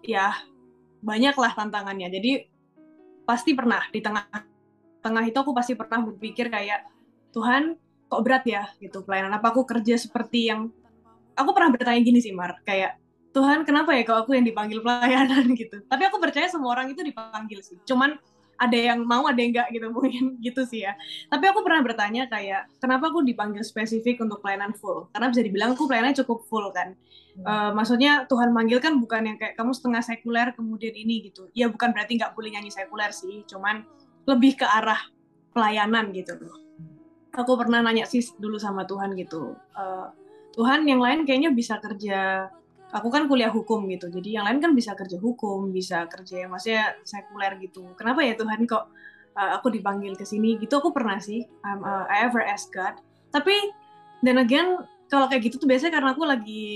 ya 0.07 0.33
banyaklah 1.03 1.53
tantangannya. 1.53 2.09
Jadi 2.09 2.33
pasti 3.27 3.53
pernah 3.53 3.83
di 3.91 4.01
tengah 4.01 4.25
tengah 5.03 5.25
itu 5.27 5.39
aku 5.39 5.53
pasti 5.53 5.75
pernah 5.75 6.03
berpikir 6.07 6.51
kayak 6.51 6.87
Tuhan 7.35 7.77
kok 8.07 8.23
berat 8.23 8.47
ya? 8.47 8.71
Gitu 8.79 9.03
pelayanan. 9.03 9.37
Apa 9.37 9.53
aku 9.53 9.67
kerja 9.67 9.99
seperti 9.99 10.49
yang 10.51 10.71
aku 11.37 11.51
pernah 11.53 11.71
bertanya 11.75 12.01
gini 12.01 12.23
sih 12.23 12.33
Mar 12.33 12.57
kayak 12.65 12.97
Tuhan 13.37 13.69
kenapa 13.69 13.93
ya 13.93 14.09
kalau 14.09 14.25
aku 14.25 14.33
yang 14.33 14.47
dipanggil 14.49 14.81
pelayanan? 14.81 15.53
Gitu. 15.61 15.85
Tapi 15.85 16.03
aku 16.09 16.17
percaya 16.17 16.49
semua 16.49 16.73
orang 16.73 16.89
itu 16.89 17.05
dipanggil 17.05 17.61
sih. 17.61 17.77
Cuman 17.85 18.17
ada 18.57 18.77
yang 18.77 19.05
mau 19.05 19.29
ada 19.29 19.39
yang 19.39 19.53
enggak 19.53 19.69
gitu 19.73 19.87
mungkin 19.97 20.25
gitu 20.41 20.63
sih 20.65 20.85
ya. 20.85 20.97
Tapi 21.29 21.45
aku 21.49 21.61
pernah 21.63 21.81
bertanya 21.85 22.29
kayak 22.29 22.69
kenapa 22.81 23.09
aku 23.13 23.23
dipanggil 23.23 23.63
spesifik 23.63 24.21
untuk 24.25 24.41
pelayanan 24.41 24.77
full? 24.77 25.09
Karena 25.13 25.33
bisa 25.33 25.43
dibilang 25.45 25.73
aku 25.77 25.89
pelayanannya 25.89 26.19
cukup 26.25 26.45
full 26.49 26.69
kan. 26.73 26.97
Hmm. 27.37 27.45
uh, 27.45 27.71
maksudnya 27.77 28.25
Tuhan 28.25 28.49
manggil 28.49 28.81
kan 28.81 28.97
bukan 28.97 29.29
yang 29.29 29.37
kayak 29.37 29.61
kamu 29.61 29.77
setengah 29.77 30.01
sekuler 30.01 30.57
kemudian 30.57 30.97
ini 30.97 31.29
gitu. 31.29 31.53
Ya 31.53 31.69
bukan 31.69 31.93
berarti 31.93 32.17
nggak 32.17 32.33
boleh 32.33 32.57
nyanyi 32.57 32.73
sekuler 32.73 33.13
sih 33.13 33.45
cuman 33.45 33.85
lebih 34.25 34.57
ke 34.59 34.67
arah 34.67 34.99
pelayanan 35.53 36.11
gitu. 36.17 36.37
Loh 36.41 36.67
aku 37.37 37.53
pernah 37.61 37.85
nanya 37.85 38.09
sih 38.09 38.25
dulu 38.41 38.57
sama 38.57 38.89
Tuhan 38.89 39.13
gitu 39.15 39.55
uh, 39.77 40.09
Tuhan 40.57 40.89
yang 40.89 41.05
lain 41.05 41.29
kayaknya 41.29 41.53
bisa 41.53 41.77
kerja 41.77 42.49
aku 42.97 43.09
kan 43.13 43.29
kuliah 43.29 43.53
hukum 43.53 43.85
gitu. 43.93 44.09
Jadi 44.09 44.41
yang 44.41 44.49
lain 44.49 44.59
kan 44.59 44.73
bisa 44.73 44.97
kerja 44.97 45.21
hukum 45.21 45.69
bisa 45.71 46.09
kerja 46.09 46.47
yang 46.47 46.51
maksudnya 46.53 46.97
sekuler 47.05 47.61
gitu. 47.61 47.85
Kenapa 47.95 48.25
ya 48.25 48.33
Tuhan 48.35 48.65
kok 48.65 48.89
uh, 49.37 49.51
aku 49.61 49.69
dipanggil 49.69 50.17
ke 50.17 50.25
sini? 50.25 50.57
Gitu 50.57 50.73
aku 50.73 50.91
pernah 50.97 51.21
sih. 51.21 51.45
Um, 51.63 51.85
uh, 51.85 52.09
I 52.09 52.25
ever 52.25 52.41
ask 52.41 52.73
God. 52.73 52.97
Tapi 53.31 53.55
dan 54.25 54.41
again 54.41 54.81
kalau 55.07 55.31
kayak 55.31 55.53
gitu 55.53 55.63
tuh 55.63 55.69
biasanya 55.71 56.03
karena 56.03 56.11
aku 56.17 56.25
lagi 56.27 56.67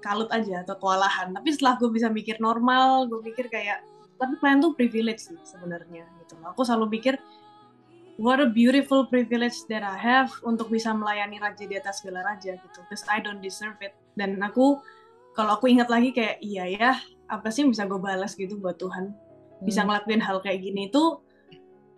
kalut 0.00 0.30
aja 0.30 0.62
atau 0.62 0.78
kewalahan. 0.78 1.34
Tapi 1.34 1.48
setelah 1.52 1.74
gue 1.76 1.90
bisa 1.90 2.08
mikir 2.08 2.38
normal 2.38 3.10
gue 3.10 3.20
pikir 3.20 3.50
kayak 3.50 3.82
tapi 4.14 4.38
plan 4.38 4.62
tuh 4.62 4.72
privilege 4.78 5.26
sih 5.26 5.34
sebenarnya 5.42 6.06
gitu 6.22 6.38
aku 6.46 6.62
selalu 6.62 6.96
pikir 6.96 7.18
what 8.16 8.38
a 8.38 8.46
beautiful 8.46 9.06
privilege 9.06 9.66
that 9.66 9.82
I 9.82 9.98
have 9.98 10.30
untuk 10.46 10.70
bisa 10.70 10.94
melayani 10.94 11.42
raja 11.42 11.66
di 11.66 11.74
atas 11.74 12.02
segala 12.02 12.22
raja 12.22 12.54
gitu. 12.54 12.78
Because 12.86 13.02
I 13.10 13.18
don't 13.18 13.42
deserve 13.42 13.78
it. 13.82 13.94
Dan 14.14 14.38
aku 14.38 14.78
kalau 15.34 15.58
aku 15.58 15.66
ingat 15.68 15.90
lagi 15.90 16.14
kayak 16.14 16.38
iya 16.40 16.64
ya 16.70 16.90
apa 17.28 17.50
sih 17.50 17.66
yang 17.66 17.74
bisa 17.74 17.84
gue 17.84 17.98
balas 17.98 18.38
gitu 18.38 18.56
buat 18.62 18.78
Tuhan 18.78 19.12
bisa 19.62 19.82
hmm. 19.82 19.88
ngelakuin 19.90 20.22
hal 20.22 20.38
kayak 20.40 20.62
gini 20.62 20.88
itu 20.88 21.18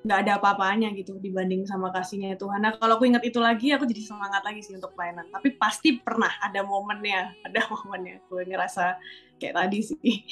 nggak 0.07 0.23
ada 0.23 0.33
apa-apanya 0.39 0.95
gitu 0.95 1.19
dibanding 1.19 1.67
sama 1.67 1.91
kasihnya 1.91 2.39
Tuhan. 2.39 2.63
Nah 2.63 2.79
kalau 2.79 2.95
aku 2.95 3.11
ingat 3.11 3.27
itu 3.27 3.43
lagi 3.43 3.75
aku 3.75 3.91
jadi 3.91 4.07
semangat 4.07 4.47
lagi 4.47 4.63
sih 4.63 4.79
untuk 4.79 4.95
pelayanan. 4.95 5.27
Tapi 5.35 5.59
pasti 5.59 5.99
pernah 5.99 6.31
ada 6.39 6.63
momennya, 6.63 7.35
ada 7.43 7.67
momennya 7.75 8.23
gue 8.31 8.43
ngerasa 8.47 9.03
kayak 9.43 9.55
tadi 9.59 9.79
sih. 9.83 9.99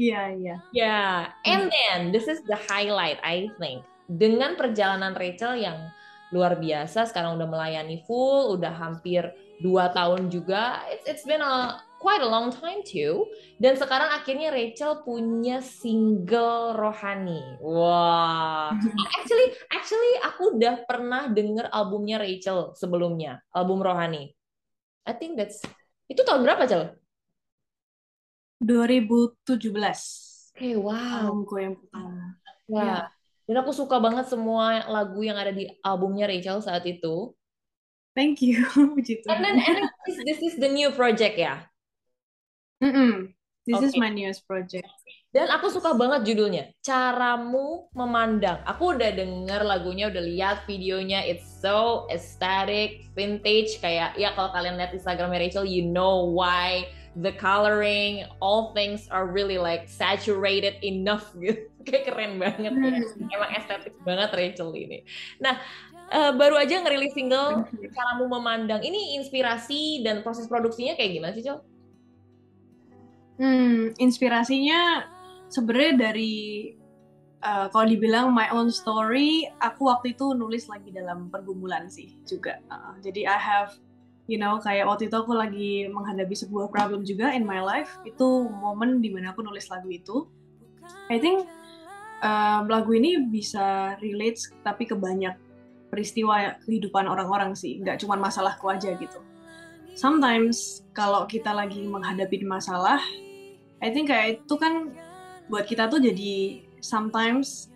Iya 0.00 0.32
iya. 0.32 0.56
Ya, 0.72 1.28
and 1.44 1.68
then 1.68 2.08
this 2.08 2.24
is 2.24 2.40
the 2.48 2.56
highlight 2.56 3.20
I 3.20 3.52
think. 3.60 3.84
Dengan 4.08 4.56
perjalanan 4.56 5.12
Rachel 5.12 5.60
yang 5.60 5.92
luar 6.32 6.56
biasa, 6.56 7.04
sekarang 7.04 7.36
udah 7.36 7.44
melayani 7.44 8.00
full, 8.08 8.56
udah 8.56 8.72
hampir 8.72 9.28
dua 9.60 9.92
tahun 9.92 10.32
juga. 10.32 10.88
It's 10.88 11.04
it's 11.04 11.24
been 11.28 11.44
a 11.44 11.84
quite 11.98 12.22
a 12.22 12.30
long 12.30 12.48
time 12.54 12.80
too. 12.86 13.26
Dan 13.58 13.74
sekarang 13.74 14.14
akhirnya 14.14 14.54
Rachel 14.54 15.02
punya 15.02 15.58
single 15.60 16.78
rohani. 16.78 17.58
Wah. 17.60 18.72
Wow. 18.72 18.96
Actually, 19.18 19.48
actually 19.74 20.12
aku 20.24 20.42
udah 20.56 20.86
pernah 20.86 21.28
denger 21.28 21.68
albumnya 21.68 22.22
Rachel 22.22 22.72
sebelumnya, 22.78 23.42
album 23.52 23.82
rohani. 23.82 24.32
I 25.04 25.12
think 25.12 25.36
that's 25.36 25.60
itu 26.08 26.24
tahun 26.24 26.46
berapa, 26.46 26.64
Cel? 26.64 26.96
2017. 28.64 29.44
Oke, 29.44 29.76
okay, 30.56 30.74
wow. 30.74 31.28
Albumku 31.28 31.54
yang 31.60 31.74
pertama. 31.76 32.24
Wow. 32.66 32.82
Ya. 32.82 32.98
Dan 33.48 33.56
aku 33.64 33.72
suka 33.72 33.96
banget 33.96 34.28
semua 34.28 34.84
lagu 34.88 35.20
yang 35.24 35.36
ada 35.36 35.52
di 35.52 35.68
albumnya 35.84 36.28
Rachel 36.28 36.60
saat 36.60 36.84
itu. 36.84 37.32
Thank 38.16 38.42
you, 38.42 38.66
puji 38.96 39.22
And 39.30 39.40
then, 39.44 39.62
Tuhan. 39.62 39.68
and 39.68 39.76
then 39.78 39.88
this, 40.08 40.18
this 40.26 40.40
is 40.42 40.54
the 40.58 40.66
new 40.66 40.90
project 40.90 41.38
ya. 41.38 41.67
Mm-mm. 42.78 43.34
This 43.68 43.84
is 43.84 43.92
Oke. 43.92 44.00
my 44.00 44.08
newest 44.08 44.48
project. 44.48 44.88
Dan 45.28 45.52
aku 45.52 45.68
suka 45.68 45.92
banget 45.92 46.24
judulnya, 46.32 46.72
Caramu 46.80 47.92
Memandang. 47.92 48.64
Aku 48.64 48.96
udah 48.96 49.12
denger 49.12 49.60
lagunya, 49.60 50.08
udah 50.08 50.24
lihat 50.24 50.64
videonya, 50.64 51.20
it's 51.20 51.44
so 51.44 52.08
aesthetic, 52.08 53.04
vintage, 53.12 53.76
kayak 53.84 54.16
ya 54.16 54.32
kalau 54.32 54.48
kalian 54.56 54.80
lihat 54.80 54.96
Instagramnya 54.96 55.44
Rachel, 55.44 55.68
you 55.68 55.84
know 55.84 56.24
why 56.32 56.88
the 57.12 57.28
coloring, 57.36 58.24
all 58.40 58.72
things 58.72 59.04
are 59.12 59.28
really 59.28 59.60
like 59.60 59.84
saturated 59.84 60.80
enough 60.80 61.28
gitu. 61.44 61.68
Kayak 61.84 62.08
keren 62.08 62.40
banget 62.40 62.72
ya. 62.72 63.04
Hmm. 63.04 63.28
Emang 63.28 63.50
estetik 63.52 64.00
banget 64.00 64.32
Rachel 64.32 64.72
ini. 64.72 65.04
Nah, 65.44 65.60
eh, 66.08 66.32
baru 66.32 66.56
aja 66.56 66.80
ngerilis 66.80 67.12
single. 67.12 67.68
Caramu 67.92 68.32
Memandang. 68.32 68.80
Ini 68.80 69.20
inspirasi 69.20 70.00
dan 70.00 70.24
proses 70.24 70.48
produksinya 70.48 70.96
kayak 70.96 71.20
gimana 71.20 71.36
sih, 71.36 71.44
Cel? 71.44 71.60
Hmm, 73.38 73.94
inspirasinya 74.02 75.06
sebenarnya 75.46 75.94
dari 76.10 76.74
eh, 77.38 77.66
kalau 77.70 77.86
dibilang 77.86 78.34
my 78.34 78.50
own 78.50 78.68
story, 78.68 79.46
aku 79.62 79.86
waktu 79.86 80.18
itu 80.18 80.34
nulis 80.34 80.66
lagi 80.66 80.90
dalam 80.90 81.30
pergumulan 81.30 81.86
sih 81.86 82.18
juga. 82.26 82.58
Uh, 82.66 82.98
jadi 82.98 83.30
I 83.30 83.38
have, 83.38 83.78
you 84.26 84.42
know, 84.42 84.58
kayak 84.58 84.90
waktu 84.90 85.06
itu 85.06 85.16
aku 85.16 85.38
lagi 85.38 85.86
menghadapi 85.86 86.34
sebuah 86.34 86.68
problem 86.74 87.06
juga 87.06 87.30
in 87.30 87.46
my 87.46 87.62
life. 87.62 87.94
Itu 88.02 88.50
momen 88.50 88.98
di 88.98 89.14
mana 89.14 89.30
aku 89.30 89.46
nulis 89.46 89.70
lagu 89.70 89.86
itu. 89.86 90.26
I 91.06 91.22
think 91.22 91.46
um, 92.26 92.66
lagu 92.66 92.90
ini 92.90 93.22
bisa 93.22 93.94
relate 94.02 94.50
tapi 94.66 94.90
ke 94.90 94.98
banyak 94.98 95.38
peristiwa 95.88 96.60
kehidupan 96.66 97.08
orang-orang 97.08 97.56
sih, 97.56 97.80
nggak 97.80 98.02
cuma 98.04 98.18
masalahku 98.20 98.68
aja 98.68 98.92
gitu. 98.98 99.22
Sometimes 99.96 100.84
kalau 100.94 101.24
kita 101.26 101.50
lagi 101.50 101.82
menghadapi 101.82 102.44
masalah, 102.44 103.00
I 103.78 103.88
think 103.94 104.10
kayak 104.10 104.42
itu 104.42 104.54
kan 104.58 104.92
buat 105.46 105.64
kita 105.64 105.86
tuh 105.88 106.02
jadi 106.02 106.62
sometimes 106.82 107.70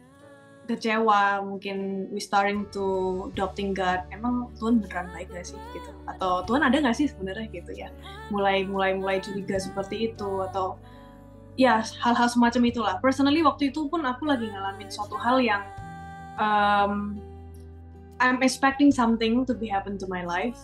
kecewa, 0.67 1.43
mungkin 1.43 2.09
we 2.15 2.23
starting 2.23 2.65
to 2.71 3.29
doubting 3.35 3.75
God. 3.75 4.07
Emang 4.15 4.51
Tuhan 4.57 4.79
beneran 4.81 5.11
baik 5.11 5.29
gak 5.35 5.53
sih 5.53 5.59
gitu? 5.75 5.91
Atau 6.07 6.47
Tuhan 6.47 6.63
ada 6.63 6.77
gak 6.79 6.97
sih 6.97 7.11
sebenarnya 7.11 7.47
gitu 7.51 7.73
ya? 7.75 7.89
Mulai 8.31 8.65
mulai 8.65 8.95
mulai 8.95 9.17
curiga 9.19 9.59
seperti 9.59 10.13
itu 10.13 10.31
atau 10.51 10.79
ya 11.59 11.83
hal-hal 11.83 12.29
semacam 12.31 12.63
itulah. 12.71 12.95
Personally 13.03 13.43
waktu 13.43 13.75
itu 13.75 13.91
pun 13.91 14.07
aku 14.07 14.25
lagi 14.25 14.49
ngalamin 14.49 14.89
suatu 14.89 15.19
hal 15.19 15.43
yang 15.43 15.63
um, 16.39 17.19
I'm 18.23 18.39
expecting 18.41 18.95
something 18.95 19.43
to 19.51 19.53
be 19.53 19.67
happen 19.67 19.99
to 19.99 20.07
my 20.07 20.23
life 20.23 20.59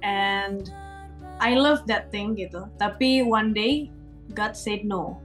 and 0.00 0.72
I 1.40 1.56
love 1.56 1.84
that 1.92 2.08
thing 2.08 2.40
gitu. 2.40 2.66
Tapi 2.80 3.20
one 3.20 3.52
day 3.52 3.92
God 4.32 4.54
said 4.54 4.86
no 4.86 5.18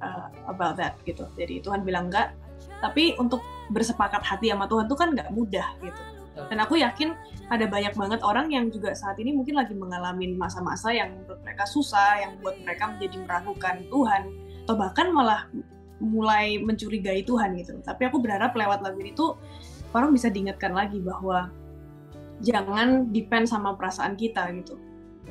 uh, 0.00 0.28
about 0.48 0.76
that 0.80 0.96
gitu. 1.04 1.28
Jadi 1.36 1.64
Tuhan 1.64 1.82
bilang 1.84 2.08
enggak. 2.12 2.32
Tapi 2.80 3.16
untuk 3.16 3.40
bersepakat 3.72 4.22
hati 4.22 4.52
sama 4.52 4.68
Tuhan 4.68 4.86
tuh 4.86 4.98
kan 4.98 5.12
nggak 5.12 5.32
mudah 5.32 5.68
gitu. 5.82 6.02
Dan 6.36 6.60
aku 6.60 6.76
yakin 6.76 7.16
ada 7.48 7.64
banyak 7.64 7.96
banget 7.96 8.20
orang 8.20 8.52
yang 8.52 8.68
juga 8.68 8.92
saat 8.92 9.16
ini 9.16 9.32
mungkin 9.32 9.56
lagi 9.56 9.72
mengalami 9.72 10.36
masa-masa 10.36 10.92
yang 10.92 11.16
menurut 11.16 11.40
mereka 11.40 11.64
susah, 11.64 12.20
yang 12.20 12.36
buat 12.44 12.60
mereka 12.60 12.92
menjadi 12.92 13.16
meragukan 13.24 13.76
Tuhan, 13.88 14.22
atau 14.68 14.74
bahkan 14.76 15.08
malah 15.16 15.48
mulai 15.96 16.60
mencurigai 16.60 17.24
Tuhan 17.24 17.56
gitu. 17.56 17.80
Tapi 17.80 18.12
aku 18.12 18.20
berharap 18.20 18.52
lewat 18.52 18.84
lagu 18.84 19.00
ini 19.00 19.16
tuh 19.16 19.40
orang 19.96 20.12
bisa 20.12 20.28
diingatkan 20.28 20.76
lagi 20.76 21.00
bahwa 21.00 21.48
jangan 22.44 23.08
depend 23.16 23.48
sama 23.48 23.72
perasaan 23.72 24.12
kita 24.12 24.44
gitu. 24.60 24.76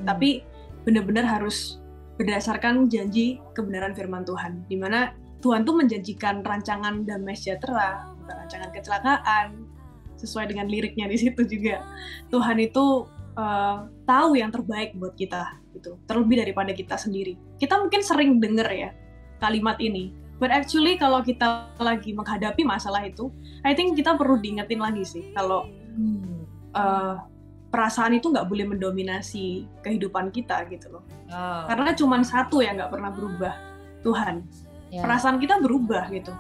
Tapi 0.02 0.42
benar-benar 0.82 1.26
harus 1.30 1.78
berdasarkan 2.16 2.88
janji 2.88 3.44
kebenaran 3.52 3.92
firman 3.92 4.24
Tuhan, 4.24 4.64
di 4.72 4.80
mana 4.80 5.12
Tuhan 5.44 5.68
tuh 5.68 5.76
menjanjikan 5.78 6.42
rancangan 6.42 7.04
damai 7.04 7.36
sejahtera, 7.36 8.16
bukan 8.18 8.36
rancangan 8.40 8.70
kecelakaan, 8.72 9.48
sesuai 10.16 10.50
dengan 10.50 10.72
liriknya 10.72 11.12
di 11.12 11.18
situ 11.20 11.44
juga. 11.44 11.84
Tuhan 12.32 12.58
itu 12.64 13.06
uh, 13.36 13.86
tahu 14.08 14.40
yang 14.40 14.50
terbaik 14.50 14.96
buat 14.96 15.14
kita, 15.20 15.60
gitu. 15.76 16.00
Terlebih 16.08 16.40
daripada 16.40 16.72
kita 16.72 16.96
sendiri. 16.96 17.36
Kita 17.60 17.78
mungkin 17.78 18.02
sering 18.02 18.40
dengar 18.40 18.72
ya 18.72 18.96
kalimat 19.44 19.76
ini, 19.84 20.16
but 20.40 20.50
actually 20.50 20.96
kalau 20.96 21.20
kita 21.20 21.68
lagi 21.78 22.16
menghadapi 22.16 22.64
masalah 22.64 23.04
itu, 23.04 23.28
I 23.68 23.76
think 23.76 24.00
kita 24.00 24.16
perlu 24.16 24.40
diingetin 24.40 24.80
lagi 24.80 25.04
sih 25.04 25.36
kalau 25.36 25.68
uh, 26.74 27.20
perasaan 27.76 28.16
itu 28.16 28.32
nggak 28.32 28.48
boleh 28.48 28.64
mendominasi 28.72 29.68
kehidupan 29.84 30.32
kita 30.32 30.64
gitu 30.72 30.96
loh. 30.96 31.04
Oh, 31.28 31.68
Karena 31.68 31.92
cuma 31.92 32.16
satu 32.24 32.64
yang 32.64 32.80
nggak 32.80 32.88
pernah 32.96 33.12
berubah, 33.12 33.54
Tuhan. 34.00 34.48
ya. 34.96 35.04
Perasaan 35.04 35.44
kita 35.44 35.60
berubah 35.60 36.08
gitu, 36.08 36.32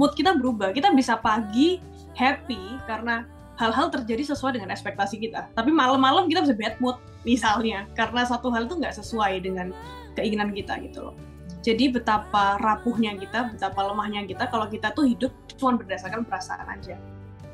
mood 0.00 0.16
kita 0.16 0.32
berubah. 0.40 0.72
Kita 0.72 0.88
bisa 0.96 1.20
pagi 1.20 1.76
happy 2.16 2.80
karena 2.88 3.28
hal-hal 3.60 3.92
terjadi 3.92 4.32
sesuai 4.32 4.56
dengan 4.56 4.72
ekspektasi 4.72 5.20
kita. 5.20 5.52
Tapi 5.52 5.68
malam-malam 5.68 6.24
kita 6.32 6.40
bisa 6.48 6.56
bad 6.56 6.80
mood 6.80 6.96
misalnya 7.28 7.84
karena 7.92 8.24
satu 8.24 8.48
hal 8.48 8.64
itu 8.64 8.80
nggak 8.80 8.96
sesuai 8.96 9.44
dengan 9.44 9.76
keinginan 10.16 10.56
kita 10.56 10.80
gitu 10.88 11.12
loh. 11.12 11.14
Jadi 11.60 11.92
betapa 11.92 12.56
rapuhnya 12.64 13.12
kita, 13.18 13.52
betapa 13.52 13.92
lemahnya 13.92 14.24
kita 14.24 14.48
kalau 14.48 14.70
kita 14.72 14.88
tuh 14.96 15.04
hidup 15.04 15.34
cuma 15.60 15.76
berdasarkan 15.76 16.24
perasaan 16.24 16.64
aja. 16.70 16.96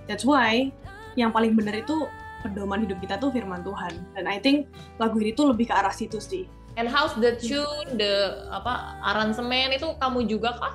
That's 0.07 0.23
why 0.23 0.71
yang 1.19 1.33
paling 1.33 1.57
benar 1.57 1.83
itu 1.83 2.05
pedoman 2.45 2.85
hidup 2.85 3.01
kita 3.01 3.17
tuh 3.17 3.33
firman 3.33 3.65
Tuhan. 3.65 3.97
Dan 4.13 4.29
I 4.29 4.37
think 4.37 4.69
lagu 5.01 5.17
ini 5.17 5.33
tuh 5.33 5.49
lebih 5.49 5.73
ke 5.73 5.75
arah 5.75 5.93
situ 5.97 6.21
sih. 6.21 6.45
And 6.77 6.91
how's 6.91 7.17
the 7.17 7.41
tune, 7.41 7.97
the 7.97 8.45
apa 8.53 9.01
aransemen 9.01 9.73
itu 9.73 9.97
kamu 9.97 10.29
juga 10.29 10.59
kah? 10.61 10.75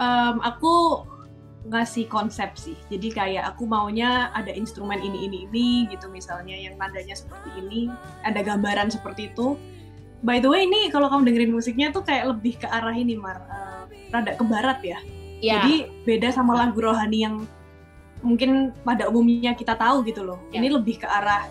Em, 0.00 0.38
aku 0.40 1.04
ngasih 1.66 2.06
konsep 2.06 2.54
sih. 2.54 2.78
Jadi 2.88 3.10
kayak 3.10 3.54
aku 3.54 3.66
maunya 3.66 4.30
ada 4.32 4.54
instrumen 4.54 5.02
ini 5.02 5.26
ini 5.26 5.38
ini 5.50 5.68
gitu 5.90 6.06
misalnya 6.06 6.54
yang 6.54 6.78
nadanya 6.78 7.18
seperti 7.18 7.50
ini, 7.58 7.90
ada 8.22 8.40
gambaran 8.40 8.88
seperti 8.88 9.34
itu. 9.34 9.58
By 10.22 10.38
the 10.38 10.48
way 10.48 10.64
ini 10.64 10.88
kalau 10.94 11.10
kamu 11.10 11.28
dengerin 11.28 11.52
musiknya 11.52 11.90
tuh 11.90 12.06
kayak 12.06 12.30
lebih 12.30 12.56
ke 12.62 12.66
arah 12.70 12.94
ini 12.94 13.18
Mar, 13.18 13.42
eh, 13.50 13.82
rada 14.14 14.32
ke 14.38 14.44
barat 14.46 14.78
ya. 14.80 14.98
Ya. 15.42 15.60
Jadi 15.60 15.90
beda 16.06 16.32
sama 16.32 16.56
lagu 16.56 16.80
rohani 16.80 17.26
yang 17.26 17.44
mungkin 18.24 18.72
pada 18.84 19.08
umumnya 19.08 19.52
kita 19.52 19.76
tahu 19.76 20.04
gitu 20.06 20.24
loh. 20.24 20.40
Ya. 20.52 20.60
Ini 20.60 20.72
lebih 20.72 21.02
ke 21.02 21.08
arah 21.08 21.48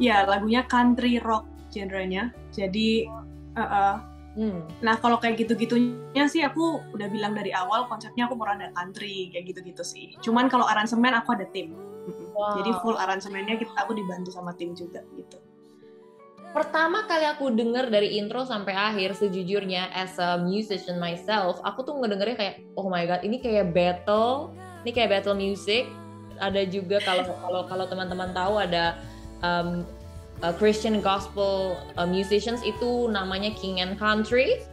ya 0.00 0.24
lagunya 0.24 0.64
country 0.66 1.20
rock 1.22 1.46
genrenya. 1.70 2.34
Jadi 2.50 3.06
eh, 3.54 3.60
eh, 3.60 3.96
Hmm. 4.38 4.62
Nah 4.78 4.94
kalau 5.02 5.18
kayak 5.18 5.42
gitu-gitunya 5.42 6.24
sih 6.30 6.46
aku 6.46 6.78
udah 6.94 7.10
bilang 7.10 7.34
dari 7.34 7.50
awal 7.50 7.90
konsepnya 7.90 8.30
aku 8.30 8.38
mau 8.38 8.46
rada 8.46 8.70
country 8.78 9.34
kayak 9.34 9.50
gitu-gitu 9.50 9.82
sih. 9.82 10.14
Cuman 10.22 10.46
kalau 10.46 10.70
aransemen 10.70 11.18
aku 11.18 11.34
ada 11.34 11.50
tim. 11.50 11.74
Wow. 12.30 12.62
Jadi 12.62 12.70
full 12.78 12.94
aransemennya 12.94 13.58
kita 13.58 13.74
aku 13.74 13.92
dibantu 13.98 14.30
sama 14.30 14.54
tim 14.54 14.72
juga 14.78 15.02
gitu. 15.18 15.38
Pertama 16.50 17.06
kali 17.06 17.30
aku 17.30 17.54
denger 17.54 17.94
dari 17.94 18.18
intro 18.18 18.42
sampai 18.42 18.74
akhir 18.74 19.14
sejujurnya 19.14 19.90
as 19.94 20.18
a 20.18 20.34
musician 20.42 20.98
myself, 20.98 21.62
aku 21.62 21.86
tuh 21.86 21.94
ngedengernya 22.02 22.34
kayak 22.34 22.54
oh 22.74 22.90
my 22.90 23.06
god, 23.06 23.22
ini 23.22 23.38
kayak 23.38 23.70
battle, 23.70 24.50
ini 24.82 24.90
kayak 24.90 25.10
battle 25.10 25.36
music. 25.36 25.86
Ada 26.40 26.64
juga 26.64 27.04
kalau 27.04 27.24
kalau 27.36 27.62
kalau 27.68 27.84
teman-teman 27.84 28.32
tahu 28.32 28.56
ada 28.56 28.96
um, 29.40 29.84
uh, 30.40 30.54
Christian 30.56 31.04
gospel 31.04 31.76
uh, 31.94 32.08
musicians 32.08 32.64
itu 32.64 33.08
namanya 33.08 33.52
King 33.52 33.84
and 33.84 34.00
Country. 34.00 34.64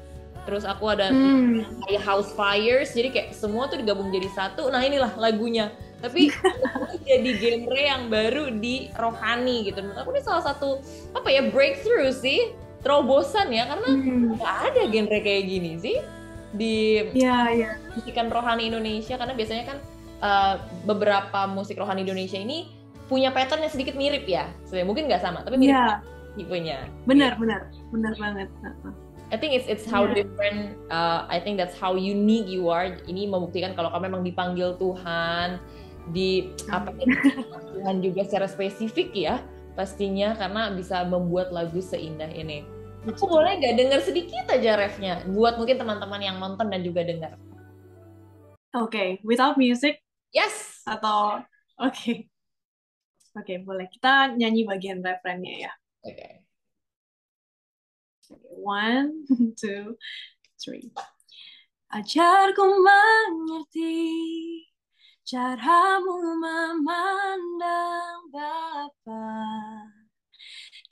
Terus 0.48 0.63
aku 0.63 0.88
ada 0.88 1.12
Hmm. 1.12 1.60
kayak 1.84 2.08
House 2.08 2.32
Fires, 2.32 2.96
jadi 2.96 3.12
kayak 3.12 3.30
semua 3.36 3.67
tuh 3.67 3.84
digabung 3.84 4.15
jadi 4.15 4.32
satu. 4.32 4.72
Nah 4.72 4.80
inilah 4.80 5.12
lagunya. 5.20 5.76
Tapi 6.00 6.32
jadi 7.10 7.30
genre 7.36 7.76
yang 7.76 8.08
baru 8.08 8.56
di 8.56 8.88
rohani 8.96 9.67
gitu. 9.67 9.84
Menurut 9.84 10.00
aku 10.00 10.15
ini 10.15 10.24
salah 10.24 10.48
satu 10.48 10.80
apa 11.12 11.28
ya 11.28 11.52
breakthrough 11.52 12.15
sih, 12.15 12.56
terobosan 12.80 13.52
ya 13.52 13.67
karena 13.67 13.89
Hmm. 13.91 14.39
nggak 14.39 14.56
ada 14.72 14.82
genre 14.88 15.20
kayak 15.20 15.43
gini 15.43 15.72
sih 15.84 15.98
di 16.56 17.04
Ya 17.12 17.52
ya. 17.52 17.76
musikan 17.91 18.32
rohani 18.32 18.72
Indonesia 18.72 19.20
karena 19.20 19.36
biasanya 19.36 19.67
kan 19.67 19.78
uh, 20.21 20.62
beberapa 20.86 21.45
musik 21.49 21.77
rohani 21.77 22.03
Indonesia 22.06 22.38
ini 22.38 22.71
punya 23.08 23.32
pattern 23.32 23.63
yang 23.63 23.73
sedikit 23.73 23.95
mirip 23.95 24.27
ya. 24.27 24.51
Sebenarnya 24.67 24.88
mungkin 24.88 25.03
nggak 25.08 25.23
sama, 25.23 25.41
tapi 25.43 25.56
mirip 25.60 25.75
Ya 25.75 26.03
tipenya. 26.38 26.86
benar 27.10 27.34
benar 27.41 27.62
benar 27.89 28.13
banget. 28.19 28.47
I 29.27 29.36
think 29.36 29.51
it's 29.58 29.67
it's 29.67 29.84
how 29.84 30.08
Yeah. 30.08 30.23
different. 30.23 30.80
Uh, 30.88 31.27
I 31.27 31.41
think 31.43 31.60
that's 31.60 31.75
how 31.75 31.97
unique 31.99 32.47
you 32.47 32.71
are. 32.71 32.95
Ini 33.10 33.27
membuktikan 33.27 33.75
kalau 33.75 33.91
kamu 33.91 34.08
memang 34.12 34.21
dipanggil 34.23 34.80
Tuhan, 34.80 35.60
di 36.15 36.56
apa 36.71 36.95
Tuhan 37.75 37.99
juga 37.99 38.23
secara 38.23 38.47
spesifik 38.47 39.12
ya 39.12 39.43
pastinya 39.75 40.34
karena 40.34 40.71
bisa 40.71 41.03
membuat 41.06 41.51
lagu 41.51 41.84
seindah 41.84 42.32
ini. 42.32 42.63
Aku 43.08 43.23
boleh 43.30 43.56
gak 43.62 43.75
denger 43.80 43.99
sedikit 44.03 44.47
aja 44.51 44.75
refnya 44.75 45.23
buat 45.32 45.56
mungkin 45.56 45.80
teman-teman 45.80 46.19
yang 46.19 46.38
nonton 46.43 46.67
dan 46.67 46.82
juga 46.84 47.08
dengar. 47.08 47.36
Oke, 48.75 49.19
without 49.23 49.56
music 49.56 49.99
Yes. 50.36 50.84
atau 50.88 51.44
oke. 51.80 52.30
Oke, 53.38 53.62
boleh. 53.62 53.86
Kita 53.94 54.34
nyanyi 54.34 54.66
bagian 54.66 55.06
refrennya 55.06 55.70
ya. 55.70 55.74
Oke. 56.02 56.42
One, 58.58 59.24
two, 59.62 59.96
three. 60.58 60.90
Ajarku 61.94 62.66
mengerti 62.84 63.96
caramu 65.24 66.36
memandang 66.42 68.28
Bapa 68.34 69.32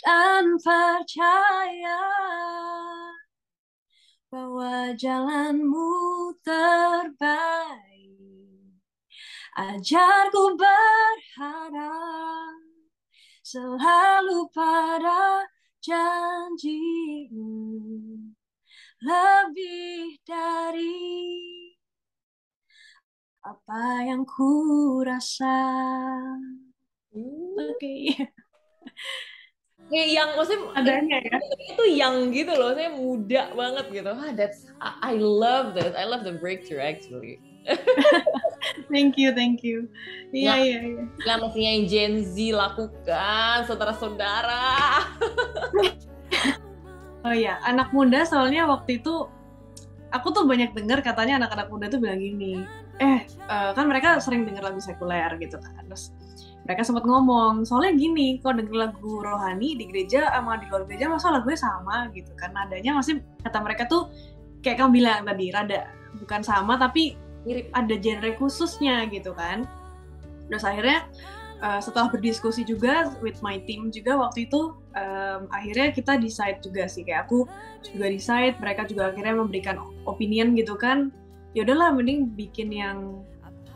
dan 0.06 0.56
percaya 0.62 2.04
bahwa 4.32 4.95
jalanmu 4.95 5.91
terbaik. 6.45 7.94
Ajarku 9.56 10.60
berharap 10.60 12.60
selalu 13.39 14.52
pada 14.52 15.48
janjimu 15.80 17.56
lebih 19.00 20.20
dari 20.28 21.00
apa 23.48 24.04
yang 24.04 24.28
ku 24.28 25.00
rasa. 25.08 25.56
Oke, 27.56 28.12
Kayak 29.86 30.10
yang 30.12 30.30
maksudnya 30.34 30.65
adanya 30.76 31.18
ya. 31.22 31.38
itu 31.72 31.84
yang 31.94 32.15
gitu 32.34 32.52
loh, 32.58 32.74
saya 32.74 32.89
muda 32.91 33.54
banget 33.54 33.86
gitu. 33.94 34.10
Ah, 34.12 34.34
that's 34.34 34.65
I, 34.82 35.13
I 35.13 35.15
love 35.22 35.78
this. 35.78 35.94
I 35.94 36.10
love 36.10 36.26
the 36.26 36.36
breakthrough 36.36 36.82
actually. 36.82 37.39
Thank 38.89 39.17
you, 39.17 39.30
thank 39.32 39.62
you. 39.62 39.86
Iya, 40.34 40.51
Nah. 40.51 40.58
iya, 40.62 40.78
iya. 40.82 41.04
Yang 41.25 41.39
mestinya 41.45 41.69
yang 41.75 41.86
Gen 41.86 42.13
Z 42.25 42.36
lakukan, 42.54 43.56
saudara-saudara. 43.69 44.63
Oh 47.25 47.34
iya, 47.34 47.58
anak 47.65 47.89
muda 47.89 48.21
soalnya 48.21 48.69
waktu 48.69 49.01
itu 49.01 49.25
aku 50.13 50.28
tuh 50.30 50.45
banyak 50.45 50.78
dengar 50.78 51.01
katanya 51.01 51.41
anak-anak 51.41 51.73
muda 51.73 51.89
tuh 51.89 51.97
bilang 51.97 52.21
gini, 52.21 52.62
eh 53.01 53.25
eh, 53.25 53.69
kan 53.73 53.89
mereka 53.89 54.21
sering 54.21 54.45
denger 54.45 54.62
lagu 54.62 54.78
sekuler 54.78 55.34
gitu 55.41 55.58
kan, 55.58 55.89
terus 55.89 56.13
mereka 56.69 56.86
sempat 56.86 57.01
ngomong, 57.01 57.65
soalnya 57.65 57.97
gini, 57.97 58.38
kalau 58.45 58.62
denger 58.62 58.78
lagu 58.78 59.25
rohani 59.25 59.73
di 59.73 59.89
gereja 59.89 60.30
sama 60.30 60.62
di 60.62 60.69
luar 60.69 60.86
gereja 60.86 61.10
masa 61.10 61.34
lagunya 61.34 61.58
sama 61.58 62.13
gitu 62.13 62.30
kan, 62.38 62.54
nadanya 62.54 63.01
masih 63.01 63.17
kata 63.41 63.58
mereka 63.58 63.89
tuh 63.89 64.06
kayak 64.62 64.86
kamu 64.86 65.01
bilang 65.01 65.25
tadi, 65.25 65.45
rada 65.49 65.82
bukan 66.21 66.45
sama 66.45 66.78
tapi 66.78 67.17
Mirip. 67.45 67.69
ada 67.71 67.95
genre 68.01 68.31
khususnya 68.41 69.05
gitu 69.10 69.31
kan. 69.38 69.69
Terus 70.49 70.65
akhirnya 70.65 71.05
uh, 71.62 71.79
setelah 71.79 72.10
berdiskusi 72.12 72.65
juga 72.65 73.13
with 73.21 73.39
my 73.45 73.62
team 73.63 73.93
juga 73.93 74.17
waktu 74.17 74.49
itu 74.49 74.73
um, 74.97 75.41
akhirnya 75.53 75.93
kita 75.93 76.17
decide 76.19 76.60
juga 76.60 76.89
sih 76.89 77.05
kayak 77.05 77.29
aku 77.29 77.45
juga 77.86 78.05
decide 78.10 78.55
mereka 78.60 78.86
juga 78.89 79.13
akhirnya 79.13 79.36
memberikan 79.38 79.77
opinion 80.10 80.58
gitu 80.58 80.73
kan 80.77 81.13
ya 81.53 81.63
udahlah 81.63 81.95
mending 81.95 82.34
bikin 82.34 82.73
yang 82.73 83.23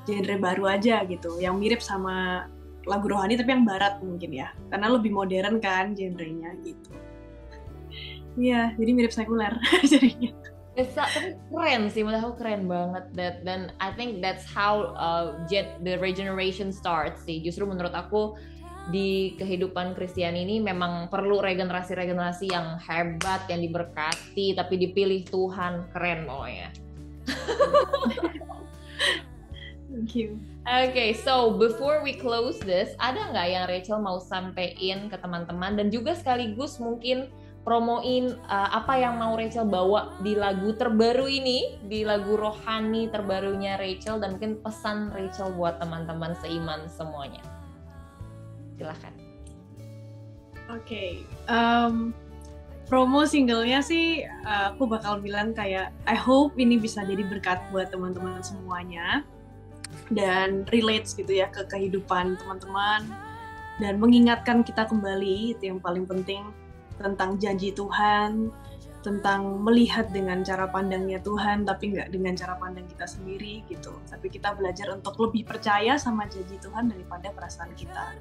genre 0.03 0.35
baru 0.41 0.63
aja 0.77 1.05
gitu 1.05 1.37
yang 1.37 1.61
mirip 1.61 1.79
sama 1.79 2.49
lagu 2.89 3.05
rohani 3.05 3.37
tapi 3.37 3.53
yang 3.53 3.65
barat 3.67 4.01
mungkin 4.01 4.33
ya 4.33 4.49
karena 4.73 4.87
lebih 4.89 5.13
modern 5.13 5.61
kan 5.61 5.93
genrenya 5.93 6.57
gitu 6.65 6.93
Iya, 8.39 8.71
jadi 8.79 8.91
mirip 8.95 9.11
sekuler 9.11 9.51
jadinya. 9.91 10.31
Bisa, 10.79 11.03
tapi 11.11 11.35
keren 11.51 11.91
sih, 11.91 12.07
menurut 12.07 12.31
aku 12.31 12.35
keren 12.39 12.63
banget. 12.71 13.05
That, 13.19 13.35
dan 13.43 13.75
I 13.83 13.91
think 13.91 14.23
that's 14.23 14.47
how 14.47 14.95
uh, 14.95 15.43
gen- 15.51 15.75
the 15.83 15.99
regeneration 15.99 16.71
starts 16.71 17.27
sih. 17.27 17.43
Justru 17.43 17.67
menurut 17.67 17.91
aku 17.91 18.39
di 18.95 19.35
kehidupan 19.35 19.91
Kristen 19.91 20.39
ini 20.39 20.63
memang 20.63 21.11
perlu 21.11 21.43
regenerasi-regenerasi 21.43 22.47
yang 22.47 22.79
hebat, 22.79 23.43
yang 23.51 23.59
diberkati, 23.59 24.55
tapi 24.55 24.79
dipilih 24.79 25.27
Tuhan. 25.27 25.91
Keren 25.91 26.23
pokoknya. 26.23 26.71
Thank 29.91 30.15
you. 30.15 30.39
Oke, 30.63 31.17
so 31.17 31.59
before 31.59 32.05
we 32.05 32.13
close 32.13 32.61
this, 32.61 32.93
ada 33.01 33.33
nggak 33.33 33.47
yang 33.49 33.65
Rachel 33.67 33.99
mau 33.99 34.21
sampein 34.21 35.09
ke 35.09 35.17
teman-teman 35.17 35.75
dan 35.75 35.89
juga 35.89 36.13
sekaligus 36.13 36.77
mungkin 36.77 37.27
promoin 37.69 38.33
uh, 38.49 38.69
apa 38.73 38.97
yang 38.97 39.21
mau 39.21 39.37
Rachel 39.37 39.69
bawa 39.69 40.17
di 40.25 40.33
lagu 40.33 40.73
terbaru 40.73 41.29
ini, 41.29 41.77
di 41.85 42.01
lagu 42.01 42.33
rohani 42.33 43.13
terbarunya 43.13 43.77
Rachel 43.77 44.17
dan 44.17 44.41
mungkin 44.41 44.57
pesan 44.65 45.13
Rachel 45.13 45.53
buat 45.53 45.77
teman-teman 45.77 46.33
seiman 46.41 46.89
semuanya. 46.89 47.45
Silahkan. 48.73 49.13
Oke, 50.73 51.21
um, 51.45 52.09
promo 52.89 53.29
singlenya 53.29 53.85
sih 53.85 54.25
uh, 54.25 54.73
aku 54.73 54.89
bakal 54.89 55.21
bilang 55.21 55.53
kayak 55.53 55.93
I 56.09 56.17
hope 56.17 56.57
ini 56.57 56.81
bisa 56.81 57.05
jadi 57.05 57.21
berkat 57.21 57.61
buat 57.69 57.93
teman-teman 57.93 58.41
semuanya 58.41 59.21
dan 60.09 60.65
relates 60.73 61.13
gitu 61.13 61.37
ya 61.37 61.53
ke 61.53 61.69
kehidupan 61.69 62.33
teman-teman 62.41 63.05
dan 63.77 64.01
mengingatkan 64.01 64.65
kita 64.65 64.89
kembali 64.89 65.53
itu 65.53 65.69
yang 65.69 65.77
paling 65.77 66.09
penting 66.09 66.49
tentang 66.99 67.39
janji 67.39 67.71
Tuhan, 67.71 68.51
tentang 68.99 69.63
melihat 69.63 70.11
dengan 70.11 70.43
cara 70.43 70.67
pandangnya 70.67 71.23
Tuhan, 71.23 71.63
tapi 71.63 71.95
nggak 71.95 72.11
dengan 72.11 72.35
cara 72.35 72.59
pandang 72.59 72.83
kita 72.83 73.07
sendiri 73.07 73.63
gitu. 73.71 73.95
Tapi 74.11 74.27
kita 74.27 74.59
belajar 74.59 74.91
untuk 74.91 75.15
lebih 75.23 75.47
percaya 75.47 75.95
sama 75.95 76.27
janji 76.27 76.59
Tuhan 76.59 76.91
daripada 76.91 77.31
perasaan 77.31 77.71
kita. 77.79 78.11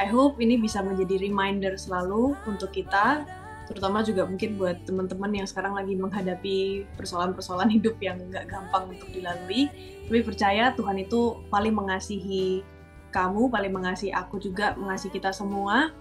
I 0.00 0.08
hope 0.08 0.40
ini 0.40 0.56
bisa 0.56 0.80
menjadi 0.80 1.20
reminder 1.20 1.76
selalu 1.76 2.32
untuk 2.48 2.72
kita, 2.72 3.28
terutama 3.68 4.00
juga 4.00 4.24
mungkin 4.24 4.56
buat 4.56 4.88
teman-teman 4.88 5.44
yang 5.44 5.46
sekarang 5.48 5.76
lagi 5.76 5.92
menghadapi 6.00 6.88
persoalan-persoalan 6.96 7.68
hidup 7.76 8.00
yang 8.00 8.16
nggak 8.16 8.48
gampang 8.48 8.88
untuk 8.88 9.12
dilalui. 9.12 9.68
Tapi 10.08 10.20
percaya 10.24 10.72
Tuhan 10.72 10.96
itu 11.04 11.44
paling 11.52 11.76
mengasihi 11.76 12.64
kamu, 13.12 13.52
paling 13.52 13.72
mengasihi 13.72 14.16
aku 14.16 14.40
juga, 14.40 14.72
mengasihi 14.80 15.12
kita 15.12 15.28
semua. 15.36 15.92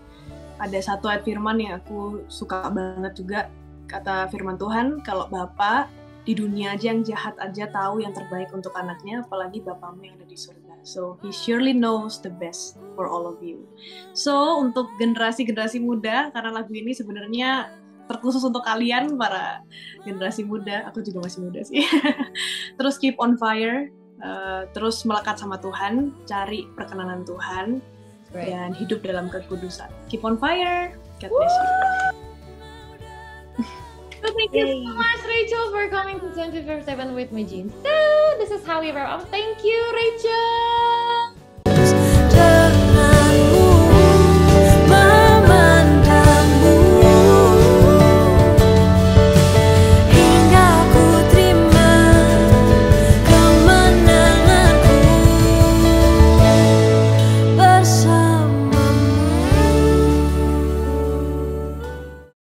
Ada 0.61 0.93
satu 0.93 1.09
ayat 1.09 1.25
firman 1.25 1.57
yang 1.57 1.81
aku 1.81 2.21
suka 2.29 2.69
banget 2.69 3.17
juga, 3.17 3.39
kata 3.89 4.29
firman 4.29 4.61
Tuhan, 4.61 5.01
kalau 5.01 5.25
Bapak 5.25 5.89
di 6.21 6.37
dunia 6.37 6.77
aja 6.77 6.93
yang 6.93 7.01
jahat 7.01 7.33
aja 7.41 7.65
tahu 7.73 8.05
yang 8.05 8.13
terbaik 8.13 8.53
untuk 8.53 8.69
anaknya, 8.77 9.25
apalagi 9.25 9.57
Bapakmu 9.65 10.05
yang 10.05 10.15
ada 10.21 10.27
di 10.29 10.37
surga. 10.37 10.77
So, 10.85 11.17
he 11.25 11.33
surely 11.33 11.73
knows 11.73 12.21
the 12.21 12.29
best 12.29 12.77
for 12.93 13.09
all 13.09 13.25
of 13.25 13.41
you. 13.41 13.65
So, 14.13 14.61
untuk 14.61 14.89
generasi-generasi 15.01 15.81
muda, 15.81 16.29
karena 16.29 16.61
lagu 16.61 16.73
ini 16.73 16.93
sebenarnya 16.93 17.73
terkhusus 18.05 18.41
untuk 18.45 18.65
kalian, 18.65 19.17
para 19.17 19.65
generasi 20.05 20.45
muda, 20.45 20.85
aku 20.89 21.01
juga 21.01 21.25
masih 21.25 21.39
muda 21.41 21.61
sih. 21.65 21.81
terus 22.77 23.01
keep 23.01 23.17
on 23.17 23.37
fire, 23.37 23.89
uh, 24.21 24.69
terus 24.77 25.01
melekat 25.05 25.41
sama 25.41 25.57
Tuhan, 25.57 26.13
cari 26.29 26.69
perkenanan 26.77 27.25
Tuhan, 27.25 27.81
Right. 28.31 28.47
dan 28.47 28.71
hidup 28.71 29.03
dalam 29.03 29.27
kekudusan. 29.27 29.91
Keep 30.07 30.23
on 30.23 30.39
fire. 30.39 30.95
God 31.19 31.31
bless 31.31 31.51
you. 31.51 31.67
So 34.21 34.29
thank 34.37 34.53
you 34.53 34.61
Yay. 34.61 34.85
so 34.85 34.93
much, 34.93 35.21
Rachel, 35.25 35.65
for 35.73 35.89
coming 35.89 36.21
to 36.21 36.29
24/7 36.37 37.17
with 37.17 37.33
me, 37.33 37.41
Jean. 37.41 37.73
So 37.81 37.89
this 38.37 38.53
is 38.53 38.61
how 38.61 38.77
we 38.77 38.93
wrap 38.93 39.09
up. 39.17 39.25
Thank 39.33 39.65
you, 39.65 39.81
Rachel. 39.97 41.30